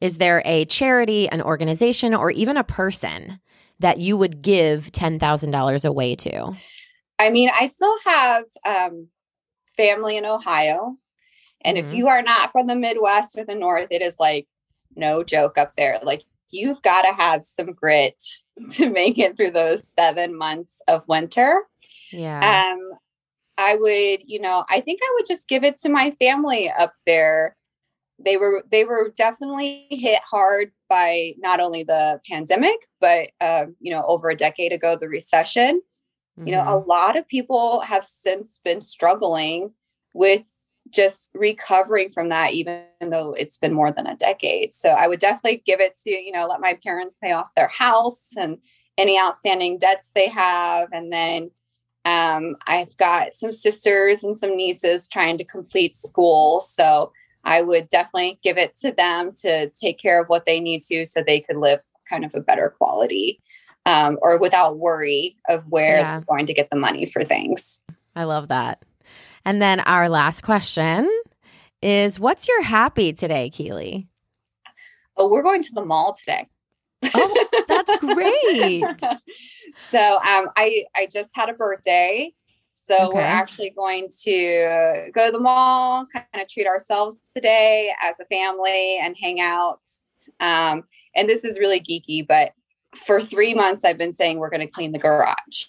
is 0.00 0.18
there 0.18 0.42
a 0.44 0.64
charity, 0.66 1.28
an 1.28 1.42
organization, 1.42 2.14
or 2.14 2.30
even 2.30 2.56
a 2.56 2.64
person 2.64 3.40
that 3.80 3.98
you 3.98 4.16
would 4.16 4.42
give 4.42 4.92
$10,000 4.92 5.84
away 5.84 6.14
to? 6.16 6.52
I 7.18 7.30
mean, 7.30 7.50
I 7.58 7.66
still 7.66 7.96
have 8.04 8.44
um, 8.64 9.08
family 9.76 10.16
in 10.16 10.24
Ohio. 10.24 10.96
And 11.62 11.78
if 11.78 11.86
Mhm. 11.86 11.96
you 11.96 12.08
are 12.08 12.22
not 12.22 12.52
from 12.52 12.66
the 12.66 12.76
Midwest 12.76 13.38
or 13.38 13.44
the 13.44 13.54
North, 13.54 13.88
it 13.90 14.02
is 14.02 14.16
like 14.18 14.46
no 14.94 15.22
joke 15.24 15.58
up 15.58 15.74
there. 15.76 15.98
Like 16.02 16.22
you've 16.50 16.82
got 16.82 17.02
to 17.02 17.12
have 17.12 17.44
some 17.44 17.72
grit 17.72 18.22
to 18.72 18.90
make 18.90 19.18
it 19.18 19.36
through 19.36 19.52
those 19.52 19.88
seven 19.88 20.36
months 20.36 20.82
of 20.88 21.06
winter. 21.08 21.62
Yeah. 22.12 22.72
Um, 22.72 22.92
I 23.56 23.76
would, 23.76 24.28
you 24.28 24.40
know, 24.40 24.64
I 24.68 24.80
think 24.80 25.00
I 25.02 25.12
would 25.14 25.26
just 25.26 25.48
give 25.48 25.64
it 25.64 25.78
to 25.78 25.88
my 25.88 26.10
family 26.10 26.70
up 26.70 26.92
there. 27.06 27.56
They 28.18 28.36
were 28.36 28.64
they 28.70 28.84
were 28.84 29.12
definitely 29.16 29.86
hit 29.90 30.20
hard 30.28 30.72
by 30.88 31.34
not 31.38 31.60
only 31.60 31.82
the 31.82 32.20
pandemic, 32.28 32.76
but 33.00 33.30
uh, 33.40 33.66
you 33.80 33.90
know, 33.92 34.04
over 34.06 34.30
a 34.30 34.36
decade 34.36 34.72
ago, 34.72 34.96
the 34.96 35.08
recession. 35.08 35.80
You 36.44 36.52
know 36.52 36.62
a 36.62 36.80
Mhm. 36.82 36.86
lot 36.88 37.16
of 37.16 37.26
people 37.28 37.80
have 37.80 38.04
since 38.04 38.58
been 38.64 38.80
struggling 38.80 39.72
with 40.14 40.50
just 40.90 41.30
recovering 41.34 42.10
from 42.10 42.28
that 42.28 42.52
even 42.52 42.82
though 43.00 43.32
it's 43.32 43.56
been 43.56 43.72
more 43.72 43.90
than 43.92 44.06
a 44.06 44.16
decade. 44.16 44.74
So 44.74 44.90
i 44.90 45.06
would 45.08 45.20
definitely 45.20 45.62
give 45.64 45.80
it 45.80 45.96
to 46.04 46.10
you 46.10 46.32
know 46.32 46.46
let 46.46 46.60
my 46.60 46.74
parents 46.84 47.16
pay 47.22 47.32
off 47.32 47.54
their 47.54 47.68
house 47.68 48.30
and 48.36 48.58
any 48.98 49.18
outstanding 49.18 49.78
debts 49.78 50.10
they 50.14 50.28
have. 50.28 50.88
And 50.92 51.12
then 51.12 51.50
um, 52.04 52.56
i've 52.66 52.96
got 52.98 53.32
some 53.32 53.52
sisters 53.52 54.22
and 54.24 54.38
some 54.38 54.56
nieces 54.56 55.08
trying 55.08 55.38
to 55.38 55.44
complete 55.44 55.96
school. 55.96 56.60
So 56.60 57.12
i 57.44 57.60
would 57.62 57.88
definitely 57.88 58.38
give 58.42 58.58
it 58.58 58.74
to 58.76 58.92
them 58.92 59.32
to 59.32 59.68
take 59.70 59.98
care 59.98 60.20
of 60.20 60.28
what 60.28 60.44
they 60.46 60.60
need 60.60 60.82
to 60.82 61.04
so 61.06 61.22
they 61.22 61.40
could 61.40 61.56
live 61.56 61.80
kind 62.08 62.24
of 62.24 62.34
a 62.34 62.40
better 62.40 62.74
quality 62.78 63.40
um, 63.86 64.18
or 64.22 64.38
without 64.38 64.78
worry 64.78 65.36
of 65.48 65.64
where 65.68 65.98
Yeah. 65.98 66.16
they're 66.18 66.24
going 66.28 66.46
to 66.46 66.54
get 66.54 66.70
the 66.70 66.76
money 66.76 67.04
for 67.04 67.22
things. 67.22 67.82
I 68.16 68.24
love 68.24 68.48
that. 68.48 68.82
And 69.44 69.60
then 69.60 69.80
our 69.80 70.08
last 70.08 70.42
question 70.42 71.10
is 71.82 72.18
what's 72.18 72.48
your 72.48 72.62
happy 72.62 73.12
today, 73.12 73.50
Keely? 73.50 74.08
Oh, 75.16 75.28
we're 75.28 75.42
going 75.42 75.62
to 75.62 75.72
the 75.74 75.84
mall 75.84 76.14
today. 76.14 76.48
Oh, 77.14 77.46
that's 77.68 77.94
great. 78.00 78.84
so 79.76 79.98
um, 80.16 80.48
I 80.56 80.84
I 80.96 81.06
just 81.12 81.30
had 81.34 81.48
a 81.50 81.54
birthday. 81.54 82.32
So 82.86 82.94
Okay. 83.08 83.14
we're 83.14 83.20
actually 83.22 83.70
going 83.70 84.08
to 84.24 85.10
go 85.12 85.26
to 85.26 85.32
the 85.32 85.40
mall, 85.40 86.06
kind 86.12 86.26
of 86.34 86.48
treat 86.48 86.66
ourselves 86.66 87.20
today 87.32 87.92
as 88.02 88.20
a 88.20 88.24
family 88.26 88.98
and 88.98 89.16
hang 89.20 89.40
out. 89.40 89.80
Um, 90.40 90.84
and 91.16 91.28
this 91.28 91.44
is 91.44 91.58
really 91.58 91.80
geeky, 91.80 92.26
but 92.26 92.52
for 92.94 93.20
three 93.20 93.54
months 93.54 93.84
I've 93.84 93.98
been 93.98 94.12
saying 94.12 94.38
we're 94.38 94.50
going 94.50 94.66
to 94.66 94.72
clean 94.72 94.92
the 94.92 94.98
garage. 94.98 95.66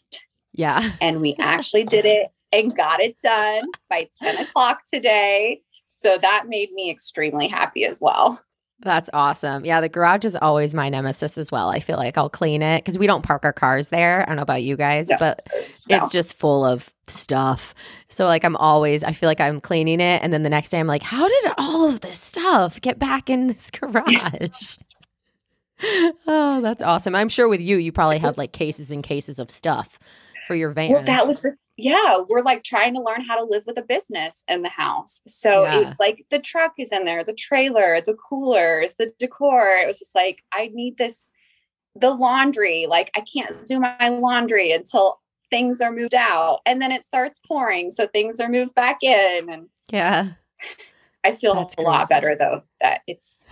Yeah. 0.53 0.91
and 1.01 1.21
we 1.21 1.35
actually 1.39 1.83
did 1.83 2.05
it 2.05 2.27
and 2.51 2.75
got 2.75 2.99
it 3.01 3.17
done 3.21 3.65
by 3.89 4.09
10 4.21 4.37
o'clock 4.45 4.81
today. 4.91 5.61
So 5.87 6.17
that 6.17 6.45
made 6.47 6.71
me 6.73 6.89
extremely 6.89 7.47
happy 7.47 7.85
as 7.85 7.99
well. 8.01 8.41
That's 8.85 9.09
awesome. 9.13 9.65
Yeah, 9.65 9.81
the 9.81 9.89
garage 9.89 10.25
is 10.25 10.35
always 10.35 10.75
my 10.75 10.89
nemesis 10.89 11.39
as 11.39 11.51
well. 11.51 11.69
I 11.69 11.79
feel 11.79 11.97
like 11.97 12.19
I'll 12.19 12.29
clean 12.29 12.61
it 12.61 12.83
because 12.83 12.99
we 12.99 13.07
don't 13.07 13.23
park 13.23 13.43
our 13.43 13.51
cars 13.51 13.89
there. 13.89 14.21
I 14.21 14.25
don't 14.27 14.35
know 14.35 14.43
about 14.43 14.61
you 14.61 14.77
guys, 14.77 15.09
No. 15.09 15.17
but 15.19 15.47
No. 15.89 15.97
it's 15.97 16.09
just 16.11 16.35
full 16.35 16.63
of 16.63 16.93
stuff. 17.07 17.73
So, 18.09 18.25
like, 18.25 18.43
I'm 18.45 18.55
always, 18.55 19.03
I 19.03 19.11
feel 19.13 19.27
like 19.27 19.41
I'm 19.41 19.59
cleaning 19.59 20.01
it. 20.01 20.21
And 20.21 20.31
then 20.31 20.43
the 20.43 20.51
next 20.51 20.69
day, 20.69 20.79
I'm 20.79 20.85
like, 20.85 21.01
how 21.01 21.27
did 21.27 21.53
all 21.57 21.89
of 21.89 22.01
this 22.01 22.19
stuff 22.21 22.79
get 22.79 22.99
back 22.99 23.27
in 23.27 23.47
this 23.47 23.71
garage? 23.79 24.77
oh, 26.27 26.61
that's 26.61 26.83
awesome. 26.83 27.15
I'm 27.15 27.29
sure 27.29 27.47
with 27.47 27.61
you, 27.61 27.77
you 27.77 27.91
probably 27.91 28.19
have 28.19 28.37
like 28.37 28.51
cases 28.53 28.91
and 28.91 29.03
cases 29.03 29.39
of 29.39 29.49
stuff 29.51 29.97
for 30.45 30.55
your 30.55 30.71
van. 30.71 30.91
Well, 30.91 31.03
that 31.03 31.27
was 31.27 31.41
the 31.41 31.55
yeah, 31.77 32.19
we're 32.29 32.41
like 32.41 32.63
trying 32.63 32.95
to 32.95 33.01
learn 33.01 33.21
how 33.21 33.35
to 33.35 33.43
live 33.43 33.63
with 33.67 33.77
a 33.77 33.81
business 33.81 34.45
in 34.47 34.61
the 34.61 34.69
house. 34.69 35.21
So 35.27 35.63
Yeah. 35.63 35.89
it's 35.89 35.99
like 35.99 36.25
the 36.31 36.39
truck 36.39 36.73
is 36.77 36.91
in 36.91 37.03
there, 37.03 37.23
the 37.25 37.33
trailer, 37.33 37.99
the 37.99 38.13
coolers, 38.13 38.95
the 38.95 39.13
decor. 39.19 39.75
It 39.81 39.87
was 39.87 39.99
just 39.99 40.15
like, 40.15 40.41
I 40.53 40.71
need 40.73 40.97
this, 40.97 41.29
the 41.93 42.11
laundry. 42.11 42.85
Like, 42.87 43.11
I 43.13 43.21
can't 43.21 43.65
do 43.65 43.81
my 43.81 44.07
laundry 44.07 44.71
until 44.71 45.19
things 45.49 45.81
are 45.81 45.91
moved 45.91 46.15
out. 46.15 46.61
And 46.65 46.81
then 46.81 46.93
it 46.93 47.03
starts 47.03 47.41
pouring. 47.45 47.91
So 47.91 48.07
things 48.07 48.39
are 48.39 48.47
moved 48.49 48.73
back 48.73 49.03
in. 49.03 49.49
And 49.49 49.67
yeah. 49.91 50.29
I 51.25 51.33
feel 51.33 51.55
That's 51.55 51.75
a 51.77 51.81
lot 51.81 52.07
better 52.07 52.35
though 52.37 52.63
that 52.79 53.01
it's 53.05 53.47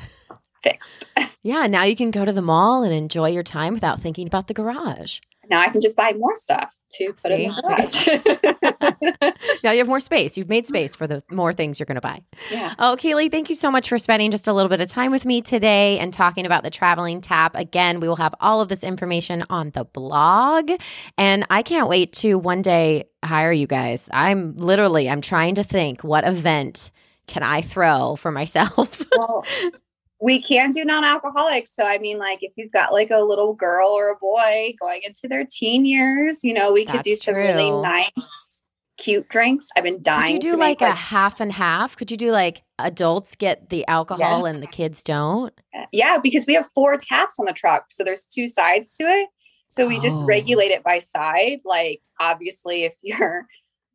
fixed. 0.63 1.10
Yeah. 1.45 1.67
Now 1.67 1.84
you 1.84 1.97
can 1.97 2.10
go 2.10 2.23
to 2.23 2.32
the 2.32 2.41
mall 2.41 2.84
and 2.84 2.93
enjoy 2.93 3.27
your 3.27 3.43
time 3.43 3.73
without 3.73 3.99
thinking 3.99 4.27
about 4.27 4.47
the 4.47 4.53
garage. 4.53 5.19
Now 5.49 5.60
I 5.60 5.69
can 5.69 5.82
just 5.82 5.95
buy 5.95 6.13
more 6.13 6.36
stuff 6.36 6.73
to 6.93 7.13
put 7.13 7.32
in 7.32 7.51
the 7.51 7.62
garage. 7.62 9.34
Now 9.63 9.71
you 9.71 9.77
have 9.79 9.88
more 9.88 9.99
space. 9.99 10.38
You've 10.38 10.49
made 10.49 10.67
space 10.67 10.95
for 10.95 11.08
the 11.08 11.23
more 11.32 11.53
things 11.53 11.79
you're 11.79 11.86
going 11.86 11.95
to 11.95 12.01
buy. 12.01 12.21
yeah. 12.51 12.73
Oh, 12.79 12.97
Kaylee, 12.99 13.32
thank 13.32 13.49
you 13.49 13.56
so 13.56 13.71
much 13.71 13.88
for 13.88 13.97
spending 13.97 14.32
just 14.32 14.47
a 14.47 14.53
little 14.53 14.69
bit 14.69 14.82
of 14.82 14.89
time 14.89 15.12
with 15.12 15.25
me 15.25 15.41
today 15.41 15.99
and 15.99 16.13
talking 16.13 16.45
about 16.45 16.63
the 16.63 16.69
traveling 16.69 17.21
tap. 17.21 17.56
Again, 17.56 17.99
we 17.99 18.08
will 18.08 18.17
have 18.17 18.36
all 18.41 18.62
of 18.62 18.67
this 18.67 18.84
information 18.84 19.45
on 19.49 19.69
the 19.71 19.86
blog. 19.86 20.71
And 21.17 21.45
I 21.49 21.62
can't 21.62 21.88
wait 21.88 22.13
to 22.13 22.36
one 22.38 22.62
day 22.62 23.06
hire 23.23 23.51
you 23.51 23.67
guys. 23.67 24.10
I'm 24.12 24.56
literally, 24.58 25.10
I'm 25.10 25.21
trying 25.21 25.56
to 25.56 25.63
think 25.63 26.03
what 26.03 26.27
event 26.27 26.91
can 27.27 27.41
I 27.43 27.62
throw 27.62 28.15
for 28.17 28.32
myself? 28.32 29.01
well, 29.17 29.45
we 30.23 30.41
can 30.41 30.71
do 30.71 30.86
non-alcoholics. 30.86 31.75
So 31.75 31.83
I 31.86 31.97
mean, 31.97 32.17
like 32.17 32.39
if 32.41 32.53
you've 32.55 32.71
got 32.71 32.93
like 32.93 33.12
a 33.12 33.19
little 33.19 33.53
girl 33.53 33.89
or 33.89 34.09
a 34.09 34.15
boy 34.15 34.73
going 34.79 35.01
into 35.03 35.27
their 35.27 35.43
teen 35.45 35.86
years, 35.86 36.45
you 36.45 36.53
know, 36.53 36.71
we 36.71 36.86
could 36.86 37.01
do 37.01 37.09
That's 37.09 37.25
some 37.25 37.36
really 37.36 37.69
nice, 37.81 38.63
cute 38.97 39.27
drinks. 39.27 39.67
I've 39.75 39.83
been 39.83 40.01
dying. 40.01 40.23
Could 40.23 40.45
you 40.45 40.51
do 40.53 40.57
like 40.57 40.81
a 40.81 40.91
half 40.91 41.41
and 41.41 41.51
half? 41.51 41.97
Could 41.97 42.09
you 42.09 42.15
do 42.15 42.31
like 42.31 42.63
adults 42.79 43.36
get 43.36 43.67
the 43.67 43.86
alcohol 43.88 44.45
and 44.45 44.63
the 44.63 44.67
kids 44.67 45.03
don't? 45.03 45.53
Uh, 45.77 45.88
yeah, 45.91 46.17
because 46.23 46.47
we 46.47 46.53
have 46.53 46.67
four 46.73 46.95
taps 46.95 47.36
on 47.38 47.45
the 47.45 47.53
truck, 47.53 47.88
so 47.91 48.05
there's 48.05 48.25
two 48.25 48.47
sides 48.47 48.95
to 48.95 49.03
it. 49.03 49.27
So 49.67 49.88
we 49.88 49.99
just 49.99 50.21
Oh. 50.21 50.25
regulate 50.25 50.71
it 50.71 50.83
by 50.83 50.99
side. 50.99 51.59
Like 51.65 52.01
obviously, 52.19 52.86
if 52.86 52.95
you're 53.03 53.45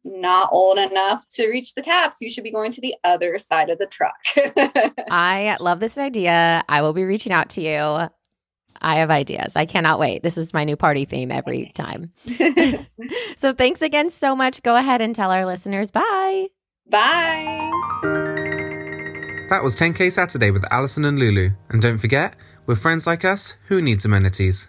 not 0.04 0.48
old 0.52 0.78
enough 0.78 1.28
to 1.30 1.48
reach 1.48 1.74
the 1.74 1.82
taps, 1.82 2.20
you 2.20 2.30
should 2.30 2.44
be 2.44 2.52
going 2.52 2.72
to 2.72 2.80
the 2.80 2.94
other 3.04 3.38
side 3.38 3.70
of 3.70 3.78
the 3.78 3.87
truck. 3.87 4.16
I 5.11 5.56
love 5.61 5.80
this 5.80 5.98
idea. 5.98 6.64
I 6.68 6.82
will 6.82 6.92
be 6.92 7.04
reaching 7.04 7.32
out 7.32 7.50
to 7.50 7.61
you. 7.61 8.08
I 8.80 8.96
have 8.96 9.11
ideas. 9.11 9.56
I 9.56 9.66
cannot 9.66 9.98
wait. 9.98 10.22
This 10.22 10.38
is 10.38 10.54
my 10.54 10.64
new 10.64 10.76
party 10.76 11.04
theme 11.04 11.30
every 11.30 11.72
time. 11.74 12.12
so 13.37 13.52
thanks 13.52 13.82
again 13.82 14.11
so 14.11 14.37
much. 14.37 14.62
Go 14.62 14.76
ahead 14.76 15.00
and 15.00 15.14
tell 15.14 15.30
our 15.30 15.44
listeners 15.44 15.90
bye. 15.90 16.46
Bye. 16.88 17.70
That 19.50 19.62
was 19.62 19.74
10K 19.76 20.12
Saturday 20.12 20.50
with 20.50 20.64
Allison 20.70 21.04
and 21.04 21.18
Lulu. 21.18 21.50
And 21.70 21.80
don't 21.82 21.98
forget, 21.98 22.37
with 22.66 22.80
friends 22.80 23.06
like 23.06 23.24
us, 23.24 23.54
who 23.68 23.80
needs 23.80 24.04
amenities? 24.04 24.68